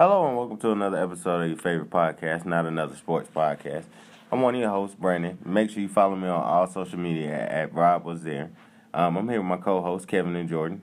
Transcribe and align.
Hello 0.00 0.28
and 0.28 0.36
welcome 0.36 0.58
to 0.58 0.70
another 0.70 1.02
episode 1.02 1.40
of 1.40 1.48
your 1.48 1.58
favorite 1.58 1.90
podcast, 1.90 2.44
not 2.44 2.66
another 2.66 2.94
sports 2.94 3.28
podcast. 3.34 3.82
I'm 4.30 4.42
one 4.42 4.54
of 4.54 4.60
your 4.60 4.70
hosts, 4.70 4.94
Brandon. 4.94 5.36
Make 5.44 5.70
sure 5.70 5.82
you 5.82 5.88
follow 5.88 6.14
me 6.14 6.28
on 6.28 6.40
all 6.40 6.68
social 6.68 7.00
media 7.00 7.32
at, 7.32 7.48
at 7.50 7.74
Rob 7.74 8.04
was 8.04 8.22
there. 8.22 8.52
Um, 8.94 9.16
I'm 9.16 9.28
here 9.28 9.40
with 9.40 9.48
my 9.48 9.56
co-hosts 9.56 10.06
Kevin 10.06 10.36
and 10.36 10.48
Jordan. 10.48 10.82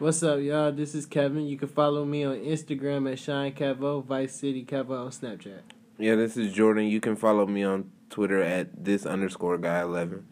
What's 0.00 0.20
up, 0.24 0.40
y'all? 0.40 0.72
This 0.72 0.96
is 0.96 1.06
Kevin. 1.06 1.46
You 1.46 1.56
can 1.56 1.68
follow 1.68 2.04
me 2.04 2.24
on 2.24 2.38
Instagram 2.38 3.08
at 3.12 3.20
Shine 3.20 3.52
Cavo, 3.52 4.00
Vice 4.00 4.34
City 4.34 4.64
Cavo 4.64 5.04
on 5.04 5.12
Snapchat. 5.12 5.60
Yeah, 5.96 6.16
this 6.16 6.36
is 6.36 6.52
Jordan. 6.52 6.86
You 6.86 6.98
can 6.98 7.14
follow 7.14 7.46
me 7.46 7.62
on 7.62 7.92
Twitter 8.08 8.42
at 8.42 8.84
this 8.84 9.06
underscore 9.06 9.58
guy 9.58 9.82
eleven. 9.82 10.26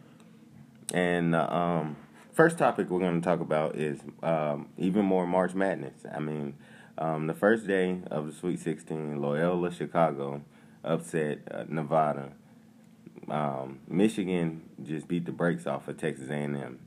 And 0.92 1.36
uh, 1.36 1.46
um, 1.48 1.96
first 2.32 2.58
topic 2.58 2.90
we're 2.90 2.98
going 2.98 3.20
to 3.20 3.24
talk 3.24 3.38
about 3.38 3.76
is 3.76 4.00
um, 4.24 4.70
even 4.76 5.04
more 5.04 5.24
March 5.24 5.54
Madness. 5.54 6.02
I 6.12 6.18
mean, 6.18 6.56
um, 6.98 7.28
the 7.28 7.34
first 7.34 7.66
day 7.66 8.00
of 8.10 8.26
the 8.26 8.32
Sweet 8.32 8.58
16, 8.60 9.20
Loyola 9.20 9.72
Chicago 9.72 10.42
upset 10.82 11.38
uh, 11.50 11.64
Nevada. 11.68 12.32
Um, 13.28 13.80
Michigan 13.88 14.68
just 14.82 15.06
beat 15.06 15.24
the 15.24 15.32
brakes 15.32 15.66
off 15.66 15.86
of 15.86 15.96
Texas 15.96 16.28
A&M. 16.28 16.80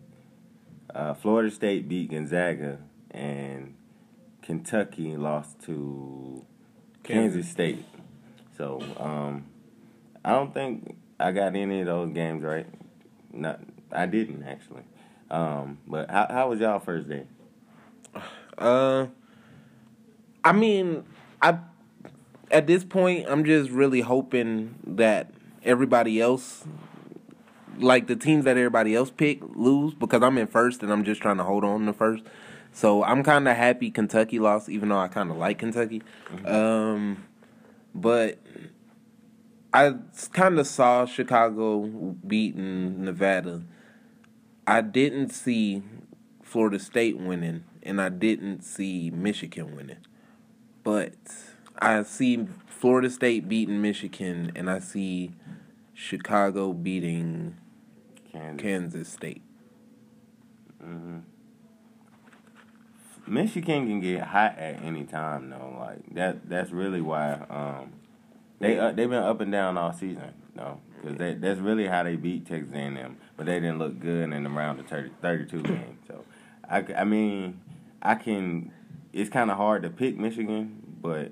Uh, 0.93 1.13
Florida 1.13 1.49
State 1.49 1.87
beat 1.87 2.11
Gonzaga, 2.11 2.79
and 3.11 3.75
Kentucky 4.41 5.15
lost 5.15 5.61
to 5.61 6.45
Kansas, 7.03 7.45
Kansas. 7.45 7.51
State. 7.51 7.85
So 8.57 8.81
um, 8.97 9.45
I 10.25 10.31
don't 10.31 10.53
think 10.53 10.97
I 11.19 11.31
got 11.31 11.55
any 11.55 11.81
of 11.81 11.85
those 11.85 12.11
games 12.11 12.43
right. 12.43 12.67
Not, 13.31 13.61
I 13.91 14.07
didn't 14.07 14.43
actually. 14.43 14.83
Um, 15.29 15.77
but 15.87 16.09
how 16.09 16.27
how 16.29 16.49
was 16.49 16.59
y'all 16.59 16.79
first 16.79 17.07
day? 17.07 17.25
Uh, 18.57 19.07
I 20.43 20.51
mean, 20.51 21.03
I 21.41 21.59
at 22.49 22.67
this 22.67 22.83
point 22.83 23.27
I'm 23.29 23.45
just 23.45 23.69
really 23.69 24.01
hoping 24.01 24.75
that 24.85 25.31
everybody 25.63 26.19
else, 26.19 26.65
like 27.77 28.07
the 28.07 28.15
teams 28.15 28.45
that 28.45 28.57
everybody 28.57 28.95
else 28.95 29.11
pick, 29.11 29.41
lose 29.55 29.93
because 29.93 30.23
I'm 30.23 30.37
in 30.37 30.47
first 30.47 30.83
and 30.83 30.91
I'm 30.91 31.03
just 31.03 31.21
trying 31.21 31.37
to 31.37 31.43
hold 31.43 31.63
on 31.63 31.85
to 31.85 31.93
first. 31.93 32.23
So 32.73 33.03
I'm 33.03 33.23
kind 33.23 33.47
of 33.47 33.57
happy 33.57 33.91
Kentucky 33.91 34.39
lost, 34.39 34.69
even 34.69 34.89
though 34.89 34.97
I 34.97 35.09
kind 35.09 35.29
of 35.29 35.37
like 35.37 35.59
Kentucky. 35.59 36.01
Um, 36.45 37.25
but 37.93 38.39
I 39.73 39.95
kind 40.31 40.57
of 40.57 40.67
saw 40.67 41.05
Chicago 41.05 41.81
beating 42.25 43.03
Nevada. 43.03 43.63
I 44.65 44.81
didn't 44.81 45.29
see 45.29 45.83
Florida 46.43 46.79
State 46.79 47.17
winning, 47.17 47.65
and 47.83 48.01
I 48.01 48.09
didn't 48.09 48.61
see 48.61 49.11
Michigan 49.11 49.75
winning. 49.75 49.97
But 50.83 51.13
I 51.79 52.03
see 52.03 52.47
Florida 52.67 53.09
State 53.09 53.47
beating 53.47 53.81
Michigan, 53.81 54.51
and 54.55 54.69
I 54.69 54.79
see 54.79 55.31
Chicago 55.93 56.73
beating 56.73 57.57
Kansas. 58.31 58.61
Kansas 58.61 59.09
State. 59.09 59.43
Michigan 63.31 63.87
can 63.87 63.99
get 64.01 64.21
hot 64.23 64.57
at 64.57 64.83
any 64.83 65.05
time 65.05 65.49
though. 65.49 65.77
Like 65.79 66.13
that. 66.15 66.49
That's 66.49 66.71
really 66.71 67.01
why 67.01 67.33
um, 67.49 67.93
they 68.59 68.77
uh, 68.77 68.91
they've 68.91 69.09
been 69.09 69.23
up 69.23 69.39
and 69.39 69.51
down 69.51 69.77
all 69.77 69.93
season. 69.93 70.33
No, 70.55 70.81
because 71.01 71.17
they, 71.17 71.33
that's 71.35 71.59
really 71.59 71.87
how 71.87 72.03
they 72.03 72.17
beat 72.17 72.45
Texas 72.45 72.73
A&M. 72.73 73.17
But 73.37 73.45
they 73.45 73.59
didn't 73.59 73.79
look 73.79 73.99
good 73.99 74.33
in 74.33 74.43
the 74.43 74.49
round 74.49 74.81
of 74.81 74.87
30, 74.87 75.11
32 75.21 75.61
game. 75.61 75.97
So 76.07 76.25
I, 76.69 76.83
I 76.97 77.03
mean 77.05 77.61
I 78.01 78.15
can. 78.15 78.71
It's 79.13 79.29
kind 79.29 79.51
of 79.51 79.57
hard 79.57 79.83
to 79.83 79.89
pick 79.89 80.17
Michigan, 80.17 80.81
but 81.01 81.31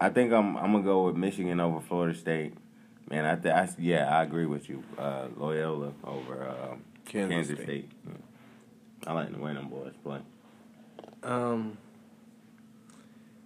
I 0.00 0.08
think 0.10 0.32
I'm 0.32 0.56
I'm 0.56 0.72
gonna 0.72 0.84
go 0.84 1.04
with 1.06 1.16
Michigan 1.16 1.60
over 1.60 1.80
Florida 1.80 2.16
State. 2.18 2.54
Man, 3.10 3.24
I, 3.24 3.36
th- 3.36 3.54
I 3.54 3.68
yeah 3.78 4.16
I 4.18 4.22
agree 4.22 4.46
with 4.46 4.68
you. 4.68 4.82
Uh, 4.98 5.26
Loyola 5.36 5.92
over 6.04 6.48
um, 6.48 6.82
Kansas 7.04 7.30
Kansas, 7.48 7.56
State. 7.56 7.90
State. 7.90 8.16
I 9.06 9.12
like 9.12 9.32
the 9.32 9.38
way 9.38 9.52
them 9.54 9.68
boys 9.68 9.92
play. 10.02 10.20
Um, 11.22 11.78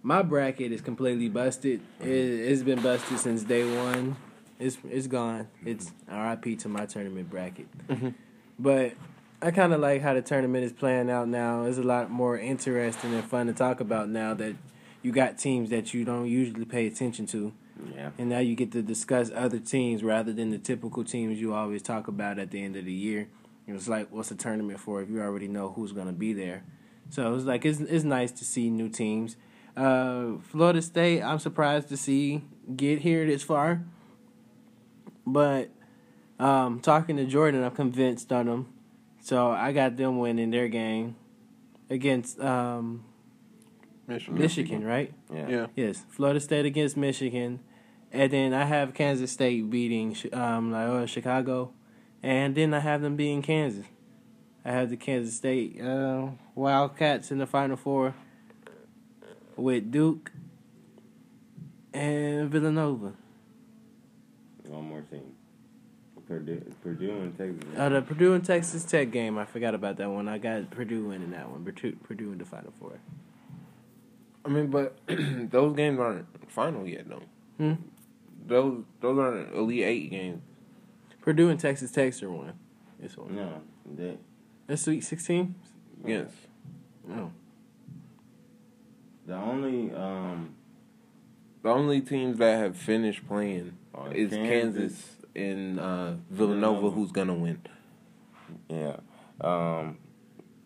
my 0.03 0.23
bracket 0.23 0.73
is 0.73 0.81
completely 0.81 1.29
busted. 1.29 1.81
It, 2.01 2.07
it's 2.07 2.63
been 2.63 2.81
busted 2.81 3.19
since 3.19 3.43
day 3.43 3.65
one. 3.77 4.17
It's 4.59 4.79
it's 4.89 5.07
gone. 5.07 5.49
It's 5.65 5.93
RIP 6.11 6.59
to 6.61 6.69
my 6.69 6.87
tournament 6.87 7.29
bracket. 7.31 7.67
But 8.59 8.95
I 9.41 9.53
kind 9.53 9.73
of 9.73 9.81
like 9.81 10.03
how 10.03 10.15
the 10.15 10.23
tournament 10.23 10.65
is 10.65 10.73
playing 10.73 11.11
out 11.11 11.29
now. 11.29 11.65
It's 11.65 11.79
a 11.79 11.83
lot 11.83 12.11
more 12.11 12.37
interesting 12.37 13.15
and 13.15 13.25
fun 13.25 13.47
to 13.47 13.53
talk 13.53 13.81
about 13.81 14.09
now 14.09 14.35
that 14.35 14.57
you 15.03 15.13
got 15.13 15.39
teams 15.39 15.71
that 15.71 15.95
you 15.95 16.05
don't 16.05 16.27
usually 16.27 16.65
pay 16.65 16.87
attention 16.89 17.27
to. 17.27 17.53
Yeah. 17.95 18.11
And 18.19 18.29
now 18.29 18.41
you 18.41 18.57
get 18.57 18.73
to 18.73 18.83
discuss 18.83 19.31
other 19.33 19.61
teams 19.61 20.03
rather 20.03 20.33
than 20.33 20.51
the 20.51 20.59
typical 20.59 21.05
teams 21.05 21.41
you 21.41 21.55
always 21.55 21.83
talk 21.83 22.09
about 22.09 22.41
at 22.41 22.51
the 22.51 22.63
end 22.65 22.75
of 22.75 22.85
the 22.85 22.93
year. 22.93 23.29
It 23.69 23.73
was 23.73 23.89
like, 23.89 24.11
what's 24.11 24.33
a 24.33 24.35
tournament 24.35 24.81
for 24.81 25.03
if 25.03 25.09
you 25.09 25.21
already 25.21 25.47
know 25.47 25.69
who's 25.71 25.93
going 25.93 26.09
to 26.09 26.13
be 26.13 26.33
there? 26.33 26.65
So 27.11 27.35
it's 27.35 27.45
like, 27.45 27.65
it's, 27.65 27.79
it's 27.79 28.05
nice 28.05 28.33
to 28.33 28.45
see 28.45 28.71
new 28.71 28.89
teams. 28.89 29.37
Uh, 29.77 30.39
Florida 30.43 30.83
State, 30.83 31.23
I'm 31.23 31.39
surprised 31.39 31.89
to 31.91 31.97
see 31.97 32.43
get 32.75 33.01
here 33.01 33.25
this 33.25 33.45
far. 33.45 33.85
But 35.25 35.71
um, 36.41 36.81
talking 36.81 37.17
to 37.19 37.25
Jordan, 37.25 37.63
I'm 37.63 37.71
convinced 37.71 38.33
on 38.33 38.47
them. 38.47 38.73
So 39.21 39.51
I 39.51 39.73
got 39.73 39.97
them 39.97 40.19
winning 40.19 40.51
their 40.51 40.69
game 40.69 41.17
against 41.91 42.41
um, 42.41 43.05
Michigan. 44.07 44.39
Michigan, 44.39 44.85
right? 44.85 45.13
Yeah. 45.33 45.49
Yeah. 45.49 45.67
Yes, 45.77 46.05
Florida 46.09 46.41
State 46.41 46.67
against 46.67 46.97
Michigan, 46.97 47.61
and 48.13 48.33
then 48.33 48.55
I 48.55 48.65
have 48.65 48.95
Kansas 48.95 49.33
State 49.33 49.69
beating 49.71 50.17
um 50.33 50.73
Loyola 50.73 51.07
Chicago, 51.07 51.73
and 52.23 52.55
then 52.55 52.73
I 52.75 52.81
have 52.81 53.03
them 53.03 53.17
beating 53.17 53.43
Kansas. 53.43 53.87
I 54.65 54.73
have 54.73 54.91
the 54.91 54.97
Kansas 54.97 55.37
State 55.37 55.81
uh, 55.81 56.29
Wildcats 56.55 57.31
in 57.31 57.39
the 57.39 57.47
Final 57.47 57.77
Four 57.77 58.15
with 59.57 59.91
Duke 59.91 60.31
and 61.93 62.51
Villanova. 62.51 63.15
One 64.67 64.89
more 64.89 65.01
team. 65.03 65.38
Purdue, 66.29 66.63
Purdue 66.83 67.11
and 67.11 67.39
Texas. 67.39 67.65
Uh, 67.77 67.89
the 67.89 68.03
Purdue 68.03 68.35
and 68.35 68.45
Texas 68.45 68.85
Tech 68.85 69.11
game, 69.11 69.39
I 69.39 69.47
forgot 69.47 69.75
about 69.75 69.97
that 69.97 70.11
one. 70.11 70.29
I 70.29 70.37
got 70.37 70.71
Purdue 70.71 71.09
winning 71.09 71.31
that 71.31 71.51
one. 71.51 71.65
Purdue, 71.65 71.97
Purdue 72.05 72.33
in 72.33 72.39
the 72.39 72.45
Final 72.45 72.73
Four. 72.79 73.01
I 74.45 74.49
mean, 74.51 74.67
but 74.69 74.99
those 75.51 75.75
games 75.75 75.99
aren't 75.99 76.27
final 76.51 76.87
yet, 76.87 77.09
though. 77.09 77.23
Hmm? 77.57 77.73
Those 78.47 78.85
those 79.01 79.19
aren't 79.19 79.55
elite 79.55 79.85
eight 79.85 80.11
games. 80.11 80.43
Purdue 81.23 81.49
and 81.49 81.59
Texas 81.59 81.91
Tech 81.91 82.23
are 82.23 82.31
one. 82.31 82.53
This 83.01 83.17
one. 83.17 83.35
no, 83.35 83.63
they, 83.97 84.17
That's 84.67 84.83
Sweet 84.83 85.05
Sixteen. 85.05 85.55
Yes. 86.07 86.29
Oh. 87.11 87.31
the 89.27 89.35
only 89.35 89.95
um 89.95 90.55
The 91.63 91.71
only 91.71 92.01
teams 92.03 92.37
that 92.39 92.59
have 92.59 92.77
finished 92.77 93.27
playing 93.27 93.77
Are 93.95 94.13
is 94.13 94.31
Kansas, 94.31 94.49
Kansas. 94.81 95.17
And 95.39 95.81
uh, 95.81 96.13
Villanova, 96.31 96.81
Villanova. 96.81 96.91
who's 96.91 97.13
gonna 97.13 97.35
win. 97.35 97.61
yeah 98.69 98.97
um 99.41 99.99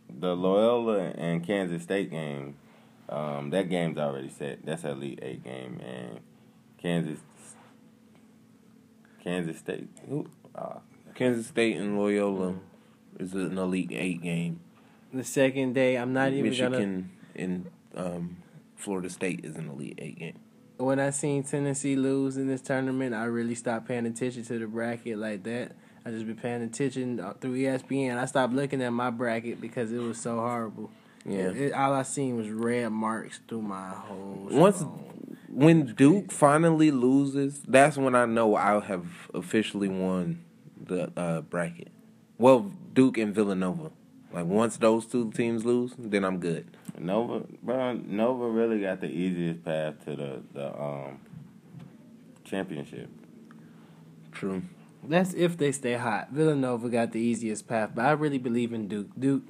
the 0.08 0.34
Loyola 0.36 1.10
and 1.16 1.44
Kansas 1.46 1.82
State 1.82 2.10
game 2.10 2.56
um 3.08 3.50
that 3.50 3.68
game's 3.68 3.98
already 3.98 4.28
set. 4.30 4.64
That's 4.64 4.84
an 4.84 4.90
elite 4.92 5.18
eight 5.22 5.44
game 5.44 5.80
and 5.84 6.20
Kansas 6.78 7.18
Kansas 9.22 9.58
State 9.58 9.88
who 10.08 10.26
uh, 10.54 10.78
Kansas 11.14 11.46
State 11.46 11.76
and 11.76 11.98
Loyola 11.98 12.54
is 13.18 13.34
an 13.34 13.56
elite 13.58 13.90
eight 13.92 14.22
game. 14.22 14.60
The 15.12 15.24
second 15.24 15.74
day, 15.74 15.96
I'm 15.96 16.12
not 16.14 16.32
even 16.32 16.50
gonna. 16.52 16.70
Michigan 16.70 17.10
and 17.36 17.70
um, 17.94 18.38
Florida 18.76 19.10
State 19.10 19.44
is 19.44 19.56
an 19.56 19.68
elite 19.68 19.98
eight 19.98 20.18
game. 20.18 20.38
When 20.84 21.00
I 21.00 21.10
seen 21.10 21.42
Tennessee 21.42 21.96
lose 21.96 22.36
in 22.36 22.46
this 22.48 22.60
tournament, 22.60 23.14
I 23.14 23.24
really 23.24 23.54
stopped 23.54 23.86
paying 23.88 24.06
attention 24.06 24.44
to 24.44 24.58
the 24.58 24.66
bracket 24.66 25.18
like 25.18 25.42
that. 25.44 25.72
I 26.04 26.10
just 26.10 26.26
been 26.26 26.36
paying 26.36 26.62
attention 26.62 27.20
uh, 27.20 27.34
through 27.40 27.56
ESPN. 27.56 28.18
I 28.18 28.26
stopped 28.26 28.52
looking 28.52 28.82
at 28.82 28.92
my 28.92 29.10
bracket 29.10 29.60
because 29.60 29.92
it 29.92 29.98
was 29.98 30.18
so 30.18 30.36
horrible. 30.36 30.90
Yeah. 31.24 31.50
It- 31.50 31.72
all 31.72 31.92
I 31.92 32.02
seen 32.02 32.36
was 32.36 32.48
red 32.50 32.88
marks 32.90 33.40
through 33.46 33.62
my 33.62 33.90
whole. 33.90 34.48
Once 34.50 34.80
phone. 34.80 35.36
when 35.48 35.94
Duke 35.94 36.32
finally 36.32 36.90
loses, 36.90 37.60
that's 37.66 37.96
when 37.96 38.14
I 38.16 38.26
know 38.26 38.56
I'll 38.56 38.80
have 38.80 39.06
officially 39.32 39.88
won 39.88 40.44
the 40.84 41.12
uh, 41.16 41.42
bracket. 41.42 41.88
Well, 42.38 42.72
Duke 42.92 43.18
and 43.18 43.32
Villanova. 43.32 43.92
Like 44.32 44.46
once 44.46 44.76
those 44.78 45.06
two 45.06 45.30
teams 45.32 45.64
lose, 45.64 45.92
then 45.98 46.24
I'm 46.24 46.38
good. 46.38 46.66
Nova, 46.98 47.44
bro, 47.62 47.92
Nova 47.94 48.48
really 48.48 48.80
got 48.80 49.00
the 49.00 49.08
easiest 49.08 49.64
path 49.64 50.04
to 50.06 50.16
the 50.16 50.42
the 50.54 50.80
um 50.80 51.20
championship. 52.44 53.08
True. 54.32 54.62
That's 55.04 55.34
if 55.34 55.56
they 55.58 55.72
stay 55.72 55.94
hot. 55.94 56.30
Villanova 56.30 56.88
got 56.88 57.12
the 57.12 57.20
easiest 57.20 57.66
path, 57.66 57.90
but 57.94 58.04
I 58.04 58.12
really 58.12 58.38
believe 58.38 58.72
in 58.72 58.86
Duke. 58.88 59.08
Duke, 59.18 59.42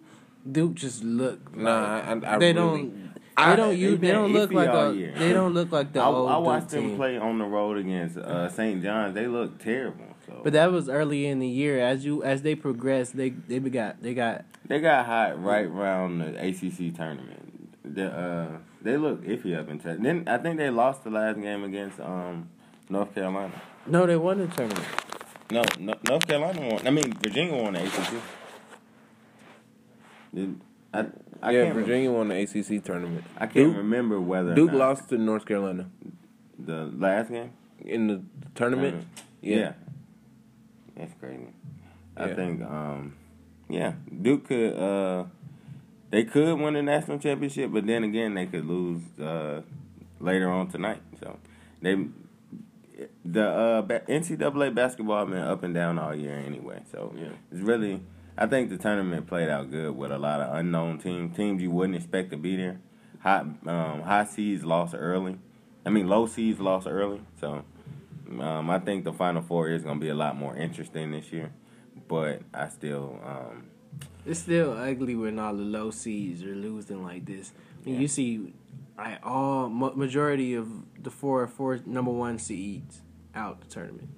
Duke 0.50 0.74
just 0.74 1.04
look. 1.04 1.54
Nah, 1.54 1.94
like- 2.10 2.24
I, 2.24 2.34
I 2.34 2.38
they 2.38 2.46
really, 2.46 2.52
don't. 2.54 3.04
They 3.36 3.42
I- 3.44 3.56
don't 3.56 3.76
use. 3.76 4.00
they 4.00 4.06
They 4.08 4.12
don't 4.12 4.32
look 4.32 4.52
like 4.52 4.68
all 4.70 4.90
a. 4.90 4.94
year. 4.94 5.14
They 5.16 5.32
don't 5.32 5.52
look 5.54 5.70
like 5.72 5.92
the 5.92 6.00
I, 6.00 6.06
old 6.06 6.30
I 6.30 6.36
Duke 6.36 6.46
watched 6.46 6.68
them 6.70 6.88
team. 6.88 6.96
play 6.96 7.18
on 7.18 7.38
the 7.38 7.44
road 7.44 7.76
against 7.78 8.16
uh, 8.16 8.48
St. 8.48 8.82
John's. 8.82 9.14
They 9.14 9.26
look 9.26 9.58
terrible. 9.58 10.06
So 10.26 10.40
But 10.44 10.52
that 10.54 10.70
was 10.70 10.88
early 10.88 11.26
in 11.26 11.38
the 11.38 11.48
year. 11.48 11.80
As 11.80 12.04
you 12.04 12.22
as 12.22 12.42
they 12.42 12.54
progressed, 12.54 13.16
they 13.16 13.30
they 13.30 13.58
got 13.58 14.02
they 14.02 14.14
got 14.14 14.44
they 14.72 14.80
got 14.80 15.04
hot 15.04 15.42
right 15.44 15.66
around 15.66 16.20
the 16.20 16.28
ACC 16.48 16.96
tournament. 16.96 17.94
The, 17.94 18.06
uh, 18.06 18.48
they 18.80 18.96
look 18.96 19.22
iffy 19.22 19.54
up 19.54 19.68
in 19.68 19.78
t- 19.78 19.96
Then 20.00 20.24
I 20.26 20.38
think 20.38 20.56
they 20.56 20.70
lost 20.70 21.04
the 21.04 21.10
last 21.10 21.38
game 21.42 21.62
against 21.62 22.00
um, 22.00 22.48
North 22.88 23.14
Carolina. 23.14 23.52
no. 23.86 24.06
They 24.06 24.16
won 24.16 24.38
the 24.38 24.46
tournament. 24.46 24.86
No, 25.50 25.62
no, 25.78 25.94
North 26.08 26.26
Carolina 26.26 26.58
won. 26.62 26.86
I 26.86 26.90
mean, 26.90 27.12
Virginia 27.12 27.54
won 27.62 27.74
the 27.74 27.84
ACC. 27.84 28.14
Did, 30.34 30.58
I, 30.94 31.00
I 31.42 31.50
yeah, 31.50 31.64
can't 31.64 31.74
Virginia 31.74 32.10
won 32.10 32.28
the 32.28 32.40
ACC 32.40 32.82
tournament. 32.82 33.24
I 33.36 33.40
can't 33.40 33.54
Duke, 33.54 33.76
remember 33.76 34.18
whether 34.22 34.54
Duke 34.54 34.72
lost 34.72 35.10
to 35.10 35.18
North 35.18 35.44
Carolina 35.44 35.90
the 36.58 36.90
last 36.96 37.30
game. 37.30 37.52
in 37.84 38.06
the 38.06 38.22
tournament. 38.54 39.06
Yeah. 39.42 39.56
Yeah. 39.56 39.72
That's 40.96 41.12
crazy. 41.20 41.48
I 42.16 42.32
think 42.32 42.62
um 42.62 43.16
yeah, 43.72 43.94
Duke 44.20 44.46
could 44.48 44.74
uh 44.76 45.24
they 46.10 46.24
could 46.24 46.54
win 46.60 46.74
the 46.74 46.82
national 46.82 47.18
championship, 47.18 47.72
but 47.72 47.86
then 47.86 48.04
again 48.04 48.34
they 48.34 48.46
could 48.46 48.66
lose 48.66 49.00
uh 49.18 49.62
later 50.20 50.50
on 50.50 50.68
tonight. 50.68 51.00
So 51.20 51.38
they 51.80 51.96
the 53.24 53.48
uh 53.48 53.82
NCAA 53.82 54.74
basketball 54.74 55.26
been 55.26 55.38
up 55.38 55.62
and 55.62 55.74
down 55.74 55.98
all 55.98 56.14
year 56.14 56.36
anyway. 56.36 56.82
So 56.92 57.12
Yeah. 57.16 57.30
it's 57.50 57.60
really 57.60 58.00
I 58.36 58.46
think 58.46 58.70
the 58.70 58.78
tournament 58.78 59.26
played 59.26 59.48
out 59.48 59.70
good 59.70 59.96
with 59.96 60.10
a 60.10 60.18
lot 60.18 60.40
of 60.40 60.54
unknown 60.54 60.98
teams, 60.98 61.36
teams 61.36 61.62
you 61.62 61.70
wouldn't 61.70 61.96
expect 61.96 62.30
to 62.30 62.36
be 62.36 62.56
there. 62.56 62.80
High 63.20 63.44
um, 63.66 64.02
high 64.02 64.24
seeds 64.24 64.64
lost 64.64 64.94
early. 64.96 65.38
I 65.86 65.90
mean 65.90 66.08
low 66.08 66.26
seeds 66.26 66.60
lost 66.60 66.86
early. 66.86 67.22
So 67.40 67.64
um, 68.40 68.70
I 68.70 68.78
think 68.78 69.04
the 69.04 69.12
Final 69.12 69.42
Four 69.42 69.68
is 69.70 69.82
going 69.82 69.98
to 69.98 70.04
be 70.04 70.08
a 70.10 70.14
lot 70.14 70.36
more 70.36 70.56
interesting 70.56 71.10
this 71.12 71.32
year, 71.32 71.52
but 72.12 72.42
I 72.52 72.68
still, 72.68 73.18
um, 73.24 73.68
It's 74.26 74.40
still 74.40 74.72
ugly 74.72 75.14
when 75.14 75.38
all 75.38 75.54
the 75.54 75.62
low 75.62 75.90
seeds 75.90 76.42
are 76.44 76.54
losing 76.54 77.02
like 77.02 77.24
this. 77.24 77.52
When 77.84 77.94
Yeah. 77.94 78.00
you 78.02 78.08
see, 78.08 78.52
like 78.98 79.18
all 79.24 79.70
majority 79.70 80.52
of 80.54 80.68
the 81.02 81.10
four 81.10 81.46
four 81.46 81.80
number 81.86 82.10
one 82.12 82.38
seeds 82.38 83.00
out 83.34 83.62
the 83.62 83.66
tournament. 83.66 84.10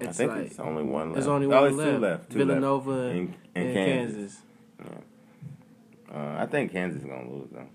I 0.00 0.06
think 0.06 0.32
like 0.32 0.46
it's 0.46 0.58
only 0.58 0.82
one 0.82 1.08
left. 1.08 1.14
there's 1.16 1.26
only 1.26 1.46
oh, 1.46 1.50
one 1.50 1.66
it's 1.66 1.76
left. 1.76 1.90
two 1.90 1.98
left. 1.98 2.30
Two 2.30 2.38
Villanova 2.38 2.90
left. 2.90 3.16
and, 3.16 3.34
and, 3.54 3.66
and 3.66 3.74
Kansas. 3.74 4.42
Kansas. 4.78 5.04
Uh, 6.10 6.36
I 6.38 6.46
think 6.46 6.72
Kansas 6.72 7.02
is 7.02 7.06
going 7.06 7.28
to 7.28 7.34
lose 7.34 7.48
though. 7.52 7.68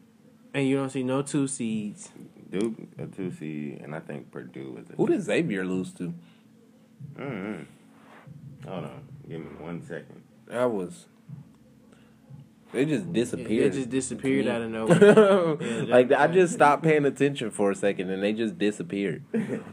and 0.56 0.68
you 0.68 0.76
don't 0.76 0.90
see 0.90 1.04
no 1.04 1.22
two 1.22 1.48
seeds. 1.48 2.10
Duke 2.50 2.74
a 2.98 3.06
two 3.06 3.30
seed, 3.32 3.80
and 3.84 3.94
I 3.94 4.00
think 4.00 4.32
Purdue 4.32 4.78
is 4.82 4.90
a. 4.90 4.94
Who 4.94 5.06
did 5.08 5.22
Xavier 5.22 5.64
lose 5.66 5.94
to? 5.94 6.14
Mm-hmm. 7.16 7.64
Hold 8.66 8.86
on, 8.86 9.02
give 9.28 9.40
me 9.40 9.48
one 9.60 9.82
second. 9.82 10.22
That 10.48 10.72
was. 10.72 11.06
They 12.74 12.86
just 12.86 13.12
disappeared. 13.14 13.72
They 13.72 13.78
just 13.78 13.90
disappeared 13.90 14.48
out 14.48 14.62
of 14.62 14.72
nowhere. 14.72 15.58
Yeah, 15.62 15.84
like 15.96 16.12
I 16.12 16.28
just 16.28 16.54
stopped 16.54 16.84
paying 16.84 17.06
attention 17.06 17.50
for 17.52 17.72
a 17.72 17.76
second, 17.76 18.10
and 18.10 18.22
they 18.22 18.34
just 18.34 18.58
disappeared. 18.58 19.24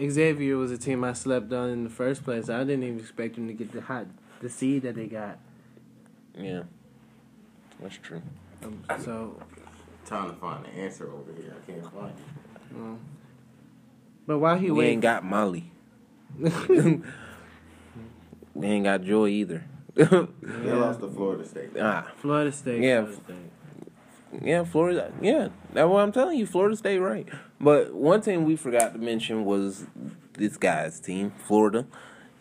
Xavier 0.00 0.56
was 0.56 0.72
a 0.72 0.78
team 0.78 1.04
I 1.04 1.12
slept 1.12 1.52
on 1.52 1.68
in 1.70 1.84
the 1.84 1.90
first 1.90 2.24
place. 2.24 2.48
I 2.48 2.60
didn't 2.60 2.82
even 2.84 2.98
expect 2.98 3.34
them 3.36 3.46
to 3.48 3.52
get 3.52 3.70
the 3.72 3.82
hot 3.82 4.06
the 4.40 4.48
seed 4.48 4.82
that 4.82 4.94
they 4.94 5.06
got. 5.06 5.38
Yeah, 6.38 6.62
that's 7.80 7.98
true. 7.98 8.22
Um, 8.64 8.82
so, 9.02 9.40
Trying 10.06 10.30
to 10.30 10.36
find 10.36 10.64
the 10.64 10.70
answer 10.70 11.10
over 11.12 11.32
here. 11.40 11.54
I 11.56 11.70
can't 11.70 11.84
find 11.94 12.10
it. 12.10 12.74
um, 12.76 12.98
but 14.26 14.38
while 14.38 14.58
he 14.58 14.70
we 14.70 14.78
wait, 14.78 14.90
ain't 14.92 15.02
got 15.02 15.24
Molly. 15.24 15.70
we 18.54 18.66
ain't 18.66 18.84
got 18.84 19.02
Joy 19.02 19.28
either. 19.28 19.64
They 19.94 20.04
lost 20.72 21.00
to 21.00 21.08
Florida 21.08 21.44
State. 21.46 21.70
ah, 21.80 22.10
Florida 22.18 22.52
State. 22.52 22.82
Yeah. 22.82 23.04
Florida 23.04 23.20
State. 23.24 24.42
yeah, 24.42 24.64
Florida. 24.64 25.12
Yeah, 25.20 25.48
that's 25.72 25.88
what 25.88 26.00
I'm 26.02 26.12
telling 26.12 26.38
you. 26.38 26.46
Florida 26.46 26.76
State, 26.76 26.98
right? 26.98 27.28
But 27.60 27.92
one 27.94 28.22
thing 28.22 28.44
we 28.44 28.56
forgot 28.56 28.92
to 28.94 28.98
mention 28.98 29.44
was 29.44 29.86
this 30.34 30.56
guy's 30.56 31.00
team, 31.00 31.32
Florida. 31.46 31.86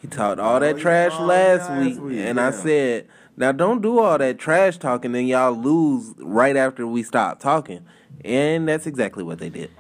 He 0.02 0.08
talked 0.08 0.40
all 0.40 0.58
Oh, 0.58 0.60
that 0.60 0.78
yeah. 0.78 0.82
trash 0.82 1.12
Oh, 1.18 1.26
last 1.26 1.70
last 1.70 1.80
week, 1.84 2.00
week, 2.02 2.20
and 2.20 2.40
I 2.40 2.52
said, 2.52 3.08
"Now 3.36 3.52
don't 3.52 3.82
do 3.82 4.00
all 4.00 4.18
that 4.18 4.38
trash 4.40 4.78
talking, 4.78 5.14
and 5.16 5.28
y'all 5.28 5.52
lose 5.52 6.14
right 6.20 6.56
after 6.56 6.88
we 6.88 7.04
stop 7.04 7.40
talking." 7.40 7.82
And 8.24 8.68
that's 8.68 8.86
exactly 8.88 9.24
what 9.24 9.40
they 9.40 9.50
did. 9.50 9.72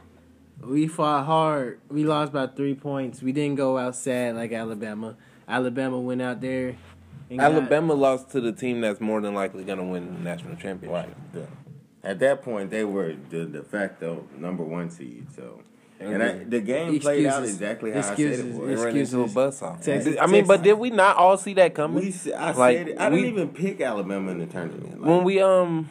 We 0.61 0.87
fought 0.87 1.25
hard. 1.25 1.79
We 1.89 2.03
lost 2.03 2.33
by 2.33 2.47
three 2.47 2.75
points. 2.75 3.21
We 3.21 3.31
didn't 3.31 3.55
go 3.55 3.77
out 3.77 3.95
sad 3.95 4.35
like 4.35 4.51
Alabama. 4.51 5.15
Alabama 5.49 5.99
went 5.99 6.21
out 6.21 6.41
there. 6.41 6.75
And 7.29 7.39
got- 7.39 7.51
Alabama 7.51 7.93
lost 7.93 8.31
to 8.31 8.41
the 8.41 8.51
team 8.51 8.81
that's 8.81 9.01
more 9.01 9.21
than 9.21 9.33
likely 9.33 9.63
going 9.63 9.79
to 9.79 9.83
win 9.85 10.13
the 10.13 10.19
national 10.21 10.55
championship. 10.55 10.91
Right. 11.07 11.33
The- 11.33 11.47
At 12.07 12.19
that 12.19 12.41
point, 12.41 12.69
they 12.69 12.83
were 12.85 13.15
the 13.29 13.45
de 13.45 13.61
facto 13.63 14.25
number 14.37 14.63
one 14.63 14.89
seed. 14.89 15.27
So, 15.35 15.59
and 15.99 16.23
I, 16.23 16.43
the 16.45 16.61
game 16.61 16.97
played 16.99 17.25
out 17.25 17.43
exactly 17.43 17.91
how 17.91 17.97
I 17.99 18.01
said 18.01 18.19
it 18.19 18.25
Excuses. 18.29 18.45
They 18.55 18.59
was. 18.59 18.79
ran 18.83 18.95
into 18.97 19.19
a 19.19 19.23
Excuses. 19.25 19.35
buzzsaw. 19.35 19.81
Texas- 19.83 20.15
I 20.19 20.27
mean, 20.27 20.47
but 20.47 20.63
did 20.63 20.73
we 20.79 20.91
not 20.91 21.17
all 21.17 21.35
see 21.37 21.53
that 21.55 21.73
coming? 21.75 22.01
We, 22.01 22.09
s- 22.09 22.29
I 22.35 22.51
Like, 22.53 22.77
said 22.77 22.87
it. 22.89 22.99
I 23.01 23.09
didn't 23.09 23.25
even 23.25 23.49
pick 23.49 23.81
Alabama 23.81 24.31
in 24.31 24.39
the 24.39 24.45
tournament. 24.45 25.01
Like, 25.01 25.09
when 25.09 25.23
we 25.25 25.41
um 25.41 25.89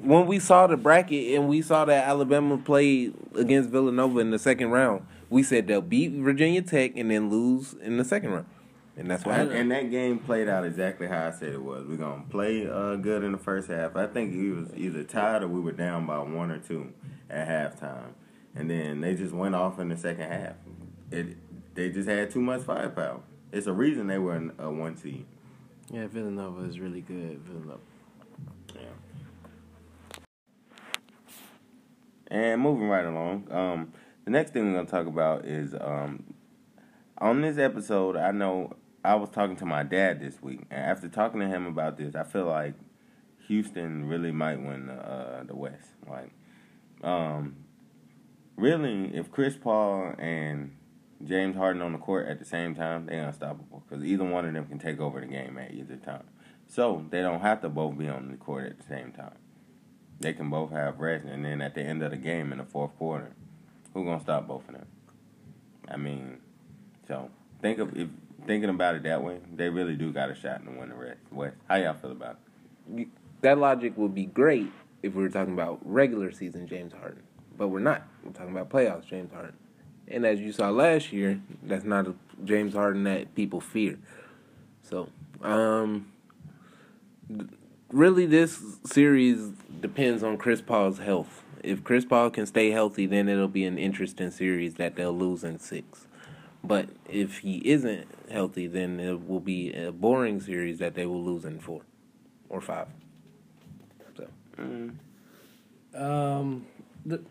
when 0.00 0.26
we 0.28 0.38
saw 0.38 0.68
the 0.68 0.76
bracket 0.76 1.34
and 1.34 1.48
we 1.48 1.60
saw 1.60 1.84
that 1.84 2.06
Alabama 2.06 2.56
played 2.56 3.14
against 3.34 3.68
Villanova 3.70 4.20
in 4.20 4.30
the 4.30 4.38
second 4.38 4.70
round, 4.70 5.02
we 5.28 5.42
said 5.42 5.66
they'll 5.66 5.80
beat 5.82 6.12
Virginia 6.12 6.62
Tech 6.62 6.92
and 6.96 7.10
then 7.10 7.28
lose 7.30 7.74
in 7.82 7.96
the 7.96 8.04
second 8.04 8.30
round, 8.30 8.46
and 8.98 9.08
that's 9.08 9.24
what 9.24 9.38
and, 9.38 9.52
and 9.52 9.70
that 9.70 9.90
game 9.90 10.18
played 10.18 10.48
out 10.48 10.64
exactly 10.64 11.06
how 11.06 11.28
I 11.28 11.30
said 11.30 11.54
it 11.54 11.62
was. 11.62 11.86
We're 11.86 11.96
gonna 11.96 12.24
play 12.28 12.68
uh, 12.68 12.96
good 12.96 13.22
in 13.22 13.30
the 13.30 13.38
first 13.38 13.68
half. 13.68 13.94
I 13.94 14.08
think 14.08 14.34
we 14.34 14.50
was 14.50 14.70
either 14.74 15.04
tied 15.04 15.44
or 15.44 15.48
we 15.48 15.60
were 15.60 15.72
down 15.72 16.04
by 16.04 16.18
one 16.18 16.50
or 16.50 16.58
two 16.58 16.92
at 17.30 17.48
halftime, 17.48 18.14
and 18.56 18.68
then 18.68 19.00
they 19.00 19.14
just 19.14 19.32
went 19.32 19.54
off 19.54 19.78
in 19.78 19.88
the 19.88 19.96
second 19.96 20.28
half. 20.28 20.56
It 21.12 21.36
they 21.74 21.90
just 21.90 22.08
had 22.08 22.32
too 22.32 22.40
much 22.40 22.62
firepower. 22.62 23.20
It's 23.52 23.68
a 23.68 23.72
reason 23.72 24.08
they 24.08 24.18
were 24.18 24.34
in 24.34 24.50
a 24.58 24.68
one 24.68 24.96
seed. 24.96 25.26
Yeah, 25.92 26.08
Villanova 26.08 26.64
is 26.64 26.80
really 26.80 27.00
good. 27.00 27.38
Villanova. 27.44 27.78
Yeah. 28.74 28.80
And 32.26 32.60
moving 32.60 32.88
right 32.88 33.06
along, 33.06 33.46
um, 33.52 33.92
the 34.24 34.32
next 34.32 34.50
thing 34.50 34.66
we're 34.66 34.76
gonna 34.76 34.90
talk 34.90 35.06
about 35.06 35.44
is 35.44 35.72
um, 35.80 36.34
on 37.18 37.42
this 37.42 37.58
episode. 37.58 38.16
I 38.16 38.32
know 38.32 38.72
I 39.04 39.14
was 39.14 39.30
talking 39.30 39.56
to 39.56 39.66
my 39.66 39.82
dad 39.82 40.20
this 40.20 40.42
week, 40.42 40.62
and 40.70 40.80
after 40.80 41.08
talking 41.08 41.40
to 41.40 41.46
him 41.46 41.66
about 41.66 41.96
this, 41.96 42.14
I 42.14 42.24
feel 42.24 42.46
like 42.46 42.74
Houston 43.46 44.08
really 44.08 44.32
might 44.32 44.60
win 44.60 44.86
the 44.86 44.94
uh, 44.94 45.44
the 45.44 45.54
West. 45.54 45.88
Like, 46.08 46.30
um, 47.02 47.56
really, 48.56 49.14
if 49.14 49.30
Chris 49.30 49.56
Paul 49.56 50.14
and 50.18 50.76
James 51.24 51.56
Harden 51.56 51.82
on 51.82 51.92
the 51.92 51.98
court 51.98 52.28
at 52.28 52.38
the 52.38 52.44
same 52.44 52.74
time, 52.74 53.06
they're 53.06 53.26
unstoppable 53.26 53.82
because 53.88 54.04
either 54.04 54.24
one 54.24 54.44
of 54.44 54.52
them 54.52 54.66
can 54.66 54.78
take 54.78 55.00
over 55.00 55.20
the 55.20 55.26
game 55.26 55.58
at 55.58 55.72
either 55.72 55.96
time. 55.96 56.24
So 56.66 57.06
they 57.10 57.22
don't 57.22 57.40
have 57.40 57.60
to 57.62 57.68
both 57.68 57.96
be 57.96 58.08
on 58.08 58.30
the 58.30 58.36
court 58.36 58.66
at 58.66 58.78
the 58.78 58.86
same 58.86 59.12
time. 59.12 59.36
They 60.20 60.32
can 60.32 60.50
both 60.50 60.72
have 60.72 60.98
rest, 60.98 61.24
and 61.24 61.44
then 61.44 61.62
at 61.62 61.74
the 61.74 61.82
end 61.82 62.02
of 62.02 62.10
the 62.10 62.16
game 62.16 62.52
in 62.52 62.58
the 62.58 62.64
fourth 62.64 62.96
quarter, 62.98 63.32
who 63.94 64.04
gonna 64.04 64.20
stop 64.20 64.48
both 64.48 64.68
of 64.68 64.74
them? 64.74 64.86
I 65.88 65.96
mean, 65.96 66.38
so 67.06 67.30
think 67.62 67.78
of 67.78 67.96
if 67.96 68.08
thinking 68.46 68.70
about 68.70 68.94
it 68.94 69.02
that 69.04 69.22
way, 69.22 69.38
they 69.54 69.68
really 69.68 69.94
do 69.94 70.12
got 70.12 70.30
a 70.30 70.34
shot 70.34 70.60
in 70.60 70.66
the 70.66 70.94
rest. 70.94 71.18
West. 71.30 71.56
How 71.68 71.76
y'all 71.76 71.94
feel 71.94 72.12
about 72.12 72.32
it? 72.32 73.08
that 73.40 73.58
logic 73.58 73.96
would 73.96 74.14
be 74.14 74.26
great 74.26 74.68
if 75.02 75.14
we 75.14 75.22
were 75.22 75.28
talking 75.28 75.54
about 75.54 75.78
regular 75.84 76.32
season 76.32 76.66
James 76.66 76.92
Harden, 76.92 77.22
but 77.56 77.68
we're 77.68 77.78
not. 77.78 78.02
We're 78.24 78.32
talking 78.32 78.50
about 78.50 78.68
playoffs 78.68 79.06
James 79.06 79.32
Harden, 79.32 79.54
and 80.08 80.26
as 80.26 80.40
you 80.40 80.52
saw 80.52 80.70
last 80.70 81.12
year, 81.12 81.40
that's 81.62 81.84
not 81.84 82.06
a 82.06 82.14
James 82.44 82.74
Harden 82.74 83.04
that 83.04 83.34
people 83.34 83.60
fear. 83.60 83.98
So, 84.82 85.10
um, 85.42 86.10
really, 87.92 88.26
this 88.26 88.60
series 88.84 89.50
depends 89.80 90.22
on 90.22 90.36
Chris 90.36 90.60
Paul's 90.60 90.98
health. 90.98 91.44
If 91.62 91.84
Chris 91.84 92.04
Paul 92.04 92.30
can 92.30 92.46
stay 92.46 92.70
healthy, 92.70 93.06
then 93.06 93.28
it'll 93.28 93.48
be 93.48 93.64
an 93.64 93.78
interesting 93.78 94.30
series 94.30 94.74
that 94.74 94.96
they'll 94.96 95.16
lose 95.16 95.44
in 95.44 95.58
six. 95.58 96.07
But 96.64 96.88
if 97.08 97.38
he 97.38 97.58
isn't 97.68 98.06
healthy, 98.30 98.66
then 98.66 98.98
it 99.00 99.26
will 99.28 99.40
be 99.40 99.72
a 99.72 99.92
boring 99.92 100.40
series 100.40 100.78
that 100.78 100.94
they 100.94 101.06
will 101.06 101.22
lose 101.22 101.44
in 101.44 101.60
four 101.60 101.82
or 102.48 102.60
five. 102.60 102.88
So 104.16 104.26
Um, 105.94 106.66
the, 107.06 107.22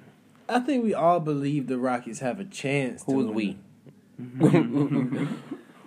I 0.50 0.60
think 0.60 0.84
we 0.84 0.94
all 0.94 1.20
believe 1.20 1.68
the 1.68 1.78
Rockies 1.78 2.20
have 2.20 2.40
a 2.40 2.46
chance. 2.46 3.04
to 3.04 3.12
who 3.12 3.20
is 3.22 3.28
win. 3.28 3.60
we? 4.40 5.28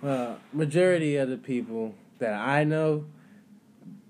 Uh, 0.03 0.33
majority 0.51 1.15
of 1.15 1.29
the 1.29 1.37
people 1.37 1.93
that 2.17 2.33
I 2.33 2.63
know 2.63 3.05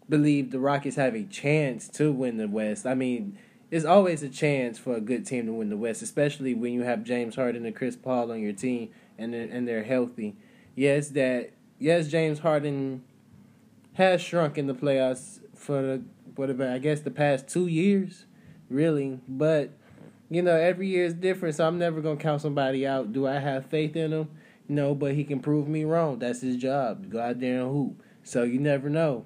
believe 0.07 0.51
the 0.51 0.59
Rockets 0.59 0.95
have 0.95 1.15
a 1.15 1.23
chance 1.25 1.89
to 1.89 2.13
win 2.13 2.38
the 2.38 2.47
West. 2.47 2.85
I 2.85 2.93
mean, 2.93 3.38
it's 3.69 3.83
always 3.83 4.23
a 4.23 4.29
chance 4.29 4.79
for 4.79 4.95
a 4.95 5.01
good 5.01 5.25
team 5.25 5.47
to 5.47 5.51
win 5.51 5.69
the 5.69 5.75
West, 5.75 6.01
especially 6.01 6.53
when 6.53 6.71
you 6.71 6.83
have 6.83 7.03
James 7.03 7.35
Harden 7.35 7.65
and 7.65 7.75
Chris 7.75 7.97
Paul 7.97 8.31
on 8.31 8.39
your 8.39 8.53
team 8.53 8.89
and 9.21 9.33
they're, 9.33 9.47
and 9.49 9.67
they're 9.67 9.83
healthy. 9.83 10.35
Yes, 10.75 11.09
that 11.09 11.51
yes, 11.79 12.07
James 12.07 12.39
Harden 12.39 13.03
has 13.93 14.21
shrunk 14.21 14.57
in 14.57 14.67
the 14.67 14.73
playoffs 14.73 15.39
for 15.55 15.81
the 15.81 16.01
whatever 16.35 16.69
I 16.69 16.77
guess 16.79 17.01
the 17.01 17.11
past 17.11 17.47
two 17.47 17.67
years, 17.67 18.25
really. 18.69 19.19
But 19.27 19.71
you 20.29 20.41
know, 20.41 20.55
every 20.55 20.87
year 20.87 21.05
is 21.05 21.13
different, 21.13 21.55
so 21.55 21.67
I'm 21.67 21.77
never 21.77 22.01
gonna 22.01 22.17
count 22.17 22.41
somebody 22.41 22.87
out. 22.87 23.13
Do 23.13 23.27
I 23.27 23.39
have 23.39 23.65
faith 23.65 23.95
in 23.95 24.11
him? 24.11 24.29
No, 24.67 24.95
but 24.95 25.13
he 25.15 25.23
can 25.23 25.39
prove 25.39 25.67
me 25.67 25.83
wrong. 25.83 26.19
That's 26.19 26.41
his 26.41 26.55
job. 26.55 27.09
Go 27.09 27.19
out 27.19 27.39
there 27.39 27.61
and 27.61 27.71
hoop. 27.71 28.01
So 28.23 28.43
you 28.43 28.59
never 28.59 28.89
know. 28.89 29.25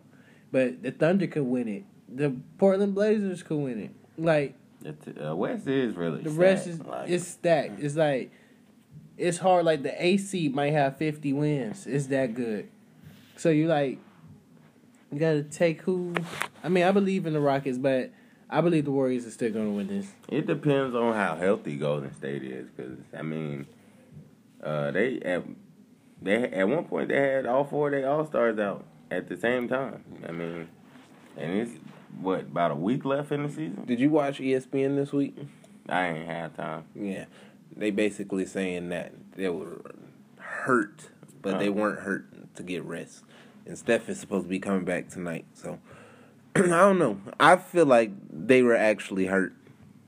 But 0.52 0.82
the 0.82 0.92
Thunder 0.92 1.28
could 1.28 1.44
win 1.44 1.68
it. 1.68 1.84
The 2.10 2.36
Portland 2.58 2.96
Blazers 2.96 3.44
could 3.44 3.58
win 3.58 3.80
it. 3.80 3.92
Like 4.18 4.56
The 4.82 5.32
uh, 5.32 5.36
West 5.36 5.68
is 5.68 5.96
really 5.96 6.22
the 6.22 6.30
rest 6.30 6.68
is 6.68 6.80
like, 6.80 7.10
it's 7.10 7.28
stacked. 7.28 7.80
It's 7.80 7.96
like 7.96 8.32
it's 9.18 9.38
hard. 9.38 9.66
Like 9.66 9.84
the 9.84 10.04
AC 10.04 10.50
might 10.50 10.74
have 10.74 10.98
fifty 10.98 11.34
wins. 11.34 11.88
It's 11.88 12.08
that 12.08 12.34
good. 12.34 12.70
So 13.38 13.50
you 13.50 13.68
like 13.68 14.00
you 15.12 15.20
gotta 15.20 15.44
take 15.44 15.82
who. 15.82 16.14
I 16.64 16.70
mean, 16.70 16.84
I 16.84 16.92
believe 16.92 17.26
in 17.26 17.34
the 17.34 17.40
Rockets, 17.40 17.78
but 17.78 18.12
I 18.50 18.62
believe 18.62 18.86
the 18.86 18.92
Warriors 18.92 19.26
are 19.26 19.32
still 19.32 19.52
gonna 19.52 19.72
win 19.72 19.88
this. 19.88 20.08
It 20.30 20.46
depends 20.46 20.96
on 20.96 21.14
how 21.14 21.36
healthy 21.36 21.76
Golden 21.78 22.14
State 22.14 22.44
is, 22.44 22.70
because 22.70 22.98
I 23.18 23.22
mean, 23.22 23.66
uh, 24.64 24.92
they 24.92 25.20
at 25.22 25.44
they 26.22 26.44
at 26.44 26.68
one 26.68 26.86
point 26.86 27.10
they 27.10 27.20
had 27.20 27.46
all 27.46 27.64
four 27.64 27.88
of 27.88 27.92
their 27.94 28.10
All 28.10 28.26
Stars 28.26 28.60
out 28.60 28.86
at 29.12 29.30
the 29.30 29.38
same 29.38 29.68
time. 29.68 30.04
I 30.28 30.32
mean, 30.32 30.68
and 31.38 31.54
it's 31.54 31.72
what 32.20 32.42
about 32.42 32.72
a 32.72 32.76
week 32.76 33.06
left 33.06 33.32
in 33.32 33.44
the 33.44 33.50
season. 33.50 33.84
Did 33.86 34.00
you 34.00 34.10
watch 34.10 34.40
ESPN 34.40 34.96
this 34.96 35.12
week? 35.12 35.38
I 35.88 36.08
ain't 36.08 36.28
had 36.28 36.56
time. 36.56 36.86
Yeah, 36.96 37.26
they 37.76 37.92
basically 37.92 38.46
saying 38.46 38.90
that 38.90 39.14
they 39.36 39.50
were 39.50 39.82
hurt, 40.38 41.10
but 41.42 41.60
they 41.60 41.70
Oh. 41.70 41.74
weren't 41.74 42.00
hurt 42.00 42.56
to 42.56 42.64
get 42.64 42.84
rest. 42.84 43.24
And 43.66 43.78
Steph 43.78 44.08
is 44.10 44.20
supposed 44.20 44.46
to 44.46 44.50
be 44.50 44.60
coming 44.60 44.86
back 44.86 45.10
tonight, 45.10 45.46
so 45.54 45.80
I 46.56 46.62
don't 46.62 47.00
know. 47.00 47.20
I 47.40 47.56
feel 47.58 47.86
like 47.86 48.12
they 48.32 48.62
were 48.62 48.76
actually 48.76 49.26
hurt 49.26 49.54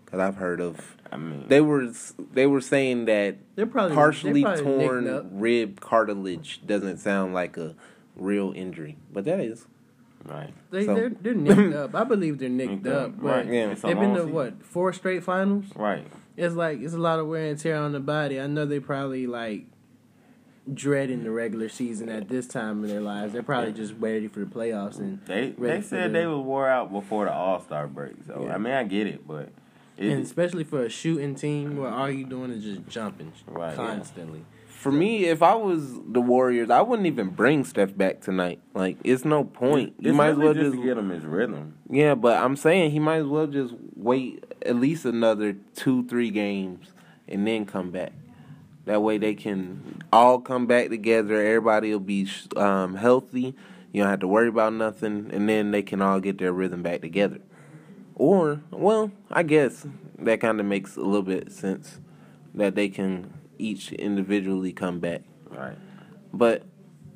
because 0.06 0.20
I've 0.20 0.36
heard 0.36 0.62
of 0.62 0.96
I 1.12 1.18
mean, 1.18 1.46
they 1.48 1.62
were 1.62 1.92
they 2.34 2.46
were 2.48 2.62
saying 2.62 3.06
that 3.06 3.38
They're 3.56 3.66
probably 3.66 3.96
partially 3.96 4.44
they're 4.44 4.56
probably 4.62 4.88
torn 4.88 5.40
rib 5.40 5.80
cartilage 5.82 6.62
doesn't 6.66 6.98
sound 6.98 7.34
like 7.34 7.58
a 7.58 7.76
real 8.16 8.54
injury, 8.56 8.98
but 9.12 9.26
that 9.26 9.40
is. 9.40 9.66
right. 10.26 10.54
They 10.72 10.86
So- 10.86 10.96
they're 10.96 11.10
they're 11.10 11.34
nicked 11.58 11.76
up. 11.76 11.96
I 11.96 12.04
believe 12.04 12.38
they're 12.40 12.50
nicked 12.50 12.72
Nicked 12.84 12.88
up. 12.88 13.08
up, 13.10 13.22
But 13.22 13.28
right. 13.28 13.46
Yeah. 13.48 13.68
They've 13.74 13.82
been 14.00 14.14
to 14.14 14.20
season. 14.22 14.34
what 14.34 14.64
four 14.64 14.94
straight 14.94 15.24
finals. 15.24 15.66
Right. 15.76 16.06
It's 16.38 16.56
like 16.56 16.80
it's 16.82 16.94
a 16.94 16.98
lot 17.00 17.20
of 17.20 17.28
wear 17.28 17.48
and 17.50 17.60
tear 17.60 17.76
on 17.78 17.92
the 17.92 18.00
body. 18.00 18.40
I 18.40 18.48
know 18.48 18.66
they 18.66 18.80
probably 18.80 19.26
like 19.28 19.66
dreading 20.72 21.24
the 21.24 21.32
regular 21.32 21.70
season 21.70 22.10
at 22.10 22.30
this 22.30 22.46
time 22.48 22.84
in 22.84 22.90
their 22.90 23.02
lives. 23.02 23.34
They're 23.34 23.42
probably 23.44 23.74
just 23.74 23.94
ready 24.00 24.28
for 24.28 24.42
the 24.42 24.46
playoffs 24.46 25.00
and 25.00 25.20
They 25.26 25.52
they 25.58 25.82
said 25.82 26.12
the- 26.14 26.20
they 26.20 26.26
was 26.28 26.40
wore 26.40 26.68
out 26.70 26.92
before 26.92 27.26
the 27.26 27.34
All 27.34 27.60
Star 27.62 27.88
break. 27.88 28.14
So 28.26 28.44
Yeah. 28.46 28.56
I 28.56 28.58
mean, 28.58 28.74
I 28.74 28.84
get 28.84 29.08
it, 29.08 29.28
but 29.28 29.50
it, 29.98 30.12
and 30.12 30.24
especially 30.24 30.64
for 30.64 30.84
a 30.84 30.90
shooting 30.90 31.36
team 31.36 31.78
where 31.78 31.90
all 31.90 32.10
you 32.10 32.26
doing 32.26 32.52
is 32.52 32.64
just 32.64 32.88
jumping 32.88 33.32
Right, 33.48 33.76
yeah. 33.76 34.00
For 34.78 34.92
me, 34.92 35.26
if 35.26 35.42
I 35.42 35.56
was 35.56 36.00
the 36.08 36.22
Warriors, 36.22 36.70
I 36.70 36.82
wouldn't 36.82 37.08
even 37.08 37.30
bring 37.30 37.66
Steph 37.66 37.98
back 37.98 38.22
tonight. 38.22 38.60
Like, 38.76 38.98
it's 39.04 39.26
no 39.26 39.44
point. 39.44 39.96
You 40.00 40.14
might 40.14 40.30
as 40.30 40.38
well 40.38 40.54
just 40.54 40.76
just 40.76 40.84
get 40.84 41.00
him 41.00 41.10
his 41.10 41.26
rhythm. 41.26 41.74
Yeah, 41.90 42.14
but 42.14 42.38
I'm 42.38 42.56
saying 42.56 42.92
he 42.92 43.00
might 43.00 43.18
as 43.18 43.26
well 43.26 43.48
just 43.48 43.74
wait 43.96 44.46
at 44.64 44.76
least 44.76 45.04
another 45.04 45.56
two, 45.74 46.08
three 46.08 46.30
games 46.30 46.94
and 47.28 47.48
then 47.48 47.66
come 47.66 47.90
back. 47.90 48.14
That 48.86 49.02
way 49.02 49.18
they 49.18 49.34
can 49.34 50.04
all 50.14 50.40
come 50.40 50.68
back 50.68 50.90
together. 50.90 51.44
Everybody 51.44 51.92
will 51.92 52.00
be 52.00 52.30
um, 52.56 52.96
healthy. 52.96 53.56
You 53.92 54.04
don't 54.04 54.12
have 54.12 54.20
to 54.20 54.28
worry 54.28 54.48
about 54.48 54.74
nothing, 54.74 55.32
and 55.34 55.50
then 55.50 55.72
they 55.72 55.82
can 55.82 56.04
all 56.04 56.20
get 56.20 56.38
their 56.38 56.54
rhythm 56.54 56.84
back 56.84 57.02
together. 57.02 57.40
Or, 58.14 58.62
well, 58.70 59.12
I 59.32 59.42
guess 59.42 59.88
that 60.20 60.40
kind 60.40 60.60
of 60.60 60.68
makes 60.68 60.96
a 60.98 61.02
little 61.02 61.24
bit 61.24 61.52
sense 61.52 62.00
that 62.54 62.76
they 62.76 62.90
can 62.90 63.34
each 63.60 63.92
individually 63.94 64.72
come 64.74 65.00
back. 65.00 65.22
Right. 65.50 65.78
But 66.34 66.64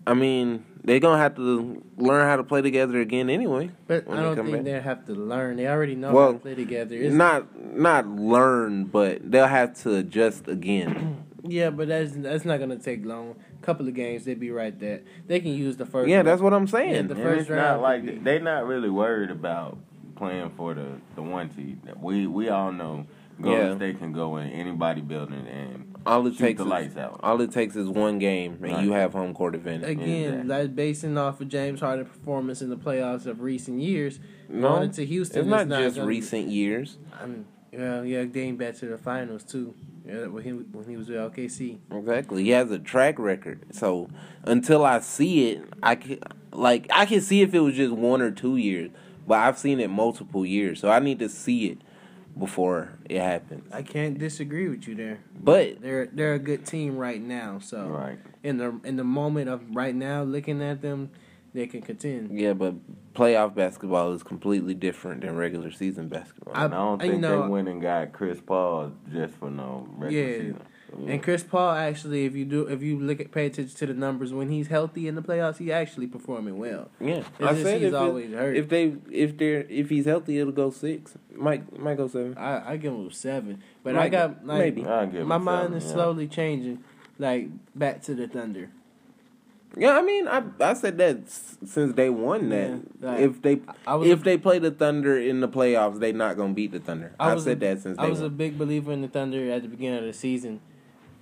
I 0.07 0.13
mean, 0.13 0.65
they're 0.83 0.99
gonna 0.99 1.17
have 1.21 1.35
to 1.35 1.83
learn 1.97 2.27
how 2.27 2.37
to 2.37 2.43
play 2.43 2.61
together 2.61 2.99
again 2.99 3.29
anyway. 3.29 3.71
But 3.87 4.07
I 4.09 4.15
they 4.15 4.21
don't 4.21 4.35
come 4.35 4.45
think 4.47 4.57
back. 4.57 4.65
they 4.65 4.79
have 4.79 5.05
to 5.07 5.13
learn. 5.13 5.57
They 5.57 5.67
already 5.67 5.95
know 5.95 6.09
how 6.17 6.31
to 6.33 6.39
play 6.39 6.55
together. 6.55 6.95
It's, 6.95 7.13
not 7.13 7.47
not 7.77 8.07
learn, 8.07 8.85
but 8.85 9.29
they'll 9.29 9.47
have 9.47 9.75
to 9.83 9.95
adjust 9.95 10.47
again. 10.47 11.25
yeah, 11.43 11.69
but 11.69 11.87
that's 11.87 12.13
that's 12.13 12.45
not 12.45 12.59
gonna 12.59 12.77
take 12.79 13.05
long. 13.05 13.35
couple 13.61 13.87
of 13.87 13.93
games, 13.93 14.25
they'd 14.25 14.39
be 14.39 14.49
right 14.51 14.77
there. 14.79 15.01
They 15.27 15.39
can 15.39 15.51
use 15.53 15.77
the 15.77 15.85
first. 15.85 16.09
yeah, 16.09 16.23
that's 16.23 16.41
what 16.41 16.53
I'm 16.53 16.65
Yeah, 16.65 16.71
saying. 16.71 17.07
the 17.09 17.13
And 17.15 17.23
first 17.23 17.41
it's 17.41 17.49
round 17.51 17.61
not 17.61 17.81
like 17.81 18.05
be- 18.05 18.15
they 18.17 18.39
not 18.39 18.65
really 18.65 18.89
worried 18.89 19.29
about 19.29 19.77
playing 20.15 20.49
for 20.57 20.73
the 20.73 20.99
the 21.15 21.21
one 21.21 21.51
seed. 21.55 21.79
We 22.01 22.25
we 22.25 22.49
all 22.49 22.71
know 22.71 23.05
Golden 23.41 23.67
Yeah. 23.71 23.75
State 23.75 23.99
can 23.99 24.11
go 24.11 24.37
in 24.37 24.49
any 24.49 24.71
building 24.71 25.45
and 25.47 25.95
all 26.05 26.25
it 26.27 26.31
shoot 26.33 26.39
takes 26.39 26.57
the 26.57 26.63
is, 26.65 26.69
lights 26.69 26.97
out. 26.97 27.19
all 27.21 27.39
it 27.41 27.51
takes 27.51 27.75
is 27.75 27.87
one 27.87 28.17
game, 28.17 28.53
and 28.63 28.73
Right. 28.73 28.83
you 28.83 28.91
have 28.93 29.13
home 29.13 29.33
court 29.33 29.53
advantage. 29.53 29.89
Again, 29.89 30.07
Exactly. 30.33 30.47
like 30.49 30.75
basing 30.75 31.17
off 31.17 31.41
of 31.41 31.47
James 31.49 31.79
Harden' 31.79 32.05
performance 32.05 32.61
in 32.61 32.69
the 32.69 32.77
playoffs 32.77 33.25
of 33.27 33.41
recent 33.41 33.79
years, 33.81 34.19
No, 34.49 34.69
going 34.69 34.83
into 34.83 35.03
Houston, 35.03 35.41
it's 35.41 35.49
not 35.49 35.61
is 35.63 35.67
just 35.85 35.95
gonna- 35.97 36.07
recent 36.07 36.47
years. 36.47 36.97
I'm, 37.21 37.45
well, 37.71 38.03
yeah, 38.03 38.23
dating 38.23 38.57
back 38.57 38.75
to 38.77 38.87
the 38.87 38.97
finals 38.97 39.43
too. 39.43 39.73
Yeah, 40.03 40.25
when 40.27 40.43
he 40.43 40.49
when 40.49 40.85
he 40.89 40.97
was 40.97 41.07
with 41.09 41.19
OKC. 41.19 41.77
Exactly, 41.95 42.43
he 42.45 42.49
has 42.49 42.71
a 42.71 42.79
track 42.79 43.19
record. 43.19 43.59
So 43.71 44.09
until 44.43 44.83
I 44.83 44.99
see 44.99 45.51
it, 45.51 45.63
I 45.83 45.93
can 45.93 46.17
like 46.51 46.87
I 46.93 47.05
can 47.05 47.21
see 47.21 47.43
if 47.43 47.53
it 47.53 47.59
was 47.59 47.75
just 47.75 47.91
one 47.93 48.19
or 48.23 48.31
two 48.31 48.57
years, 48.57 48.89
but 49.27 49.35
I've 49.35 49.59
seen 49.59 49.79
it 49.79 49.91
multiple 49.91 50.43
years. 50.43 50.79
So 50.79 50.89
I 50.89 50.97
need 50.99 51.19
to 51.19 51.29
see 51.29 51.67
it 51.67 51.77
before 52.37 52.97
it 53.09 53.19
happens. 53.19 53.63
I 53.73 53.81
can't 53.83 54.17
disagree 54.17 54.67
with 54.69 54.87
you 54.87 54.95
there. 54.95 55.19
But 55.39 55.81
They're 55.81 56.07
they're 56.07 56.33
a 56.33 56.39
good 56.39 56.65
team 56.65 56.97
right 56.97 57.21
now. 57.21 57.59
So 57.59 57.85
Right. 57.87 58.19
in 58.43 58.57
the 58.57 58.79
in 58.83 58.95
the 58.97 59.03
moment 59.03 59.49
of 59.49 59.61
right 59.75 59.95
now, 59.95 60.23
looking 60.23 60.61
at 60.61 60.81
them, 60.81 61.09
they 61.53 61.67
can 61.67 61.81
contend. 61.81 62.37
yeah, 62.39 62.53
but 62.53 62.75
playoff 63.13 63.53
basketball 63.53 64.13
is 64.13 64.23
completely 64.23 64.73
different 64.73 65.21
than 65.21 65.35
regular 65.35 65.69
season 65.71 66.07
basketball. 66.07 66.53
I- 66.55 66.65
And 66.65 66.73
I 66.73 66.77
don't 66.77 67.01
think 67.01 67.19
know- 67.19 67.43
they 67.43 67.49
went 67.49 67.67
and 67.67 67.81
got 67.81 68.13
Chris 68.13 68.39
Paul 68.39 68.93
just 69.11 69.33
for 69.35 69.49
no 69.49 69.87
regular 69.97 70.27
Yeah. 70.29 70.37
season. 70.37 70.61
So, 70.91 70.97
And 71.07 71.23
Chris 71.23 71.43
Paul 71.43 71.71
actually, 71.71 72.25
if 72.25 72.35
you 72.35 72.43
do, 72.45 72.67
if 72.67 72.81
you 72.81 72.99
look 72.99 73.19
at 73.21 73.31
pay 73.31 73.45
attention 73.45 73.75
to 73.77 73.85
the 73.85 73.93
numbers 73.93 74.33
when 74.33 74.49
he's 74.49 74.67
healthy 74.67 75.07
in 75.07 75.15
the 75.15 75.21
playoffs, 75.21 75.57
he 75.57 75.71
actually 75.71 76.07
performing 76.07 76.57
well. 76.57 76.89
yeah, 76.99 77.17
It's 77.17 77.27
I 77.39 77.51
just 77.51 77.63
said 77.63 77.75
he's 77.81 77.87
if, 77.87 77.93
it- 77.93 77.95
always 77.95 78.31
hurt. 78.33 78.55
if 78.57 78.69
they 78.69 78.95
if 79.09 79.37
they're 79.37 79.65
if 79.69 79.89
he's 79.89 80.05
healthy, 80.05 80.37
it'll 80.39 80.51
go 80.53 80.69
six. 80.69 81.17
Might 81.33 81.79
might 81.79 81.95
go 81.97 82.07
seven. 82.07 82.37
I 82.37 82.71
I 82.73 82.77
give 82.77 82.93
him 82.93 83.09
seven, 83.11 83.61
but 83.83 83.95
I 83.95 84.09
got 84.09 84.45
like 84.45 84.59
maybe. 84.59 84.85
I'll 84.85 85.07
give 85.07 85.21
him 85.21 85.27
my 85.27 85.37
mind 85.37 85.65
seven, 85.67 85.77
is 85.77 85.85
yeah. 85.85 85.91
slowly 85.93 86.27
changing, 86.27 86.83
like 87.17 87.47
back 87.73 88.01
to 88.03 88.13
the 88.13 88.27
Thunder. 88.27 88.69
Yeah, 89.77 89.97
I 89.97 90.01
mean, 90.01 90.27
I 90.27 90.43
I 90.59 90.73
said 90.73 90.97
that 90.97 91.29
since 91.29 91.93
day 91.93 92.09
one 92.09 92.49
that 92.49 92.69
Yeah, 92.71 92.77
like, 93.09 93.19
if 93.21 93.41
they 93.41 93.61
I 93.87 93.95
was 93.95 94.09
if 94.09 94.19
a- 94.19 94.23
they 94.25 94.37
play 94.37 94.59
the 94.59 94.71
Thunder 94.71 95.17
in 95.17 95.39
the 95.39 95.47
playoffs, 95.47 95.99
they 96.01 96.11
not 96.11 96.35
gonna 96.35 96.53
beat 96.53 96.73
the 96.73 96.79
Thunder. 96.81 97.13
I 97.17 97.31
I've 97.31 97.41
said 97.41 97.63
a- 97.63 97.67
that 97.67 97.81
since 97.81 97.97
day 97.97 98.03
I 98.03 98.09
was 98.09 98.19
a 98.19 98.29
big 98.29 98.57
believer 98.57 98.91
in 98.91 99.01
the 99.01 99.07
Thunder 99.07 99.49
at 99.49 99.61
the 99.61 99.69
beginning 99.69 99.99
of 99.99 100.03
the 100.05 100.11
season, 100.11 100.59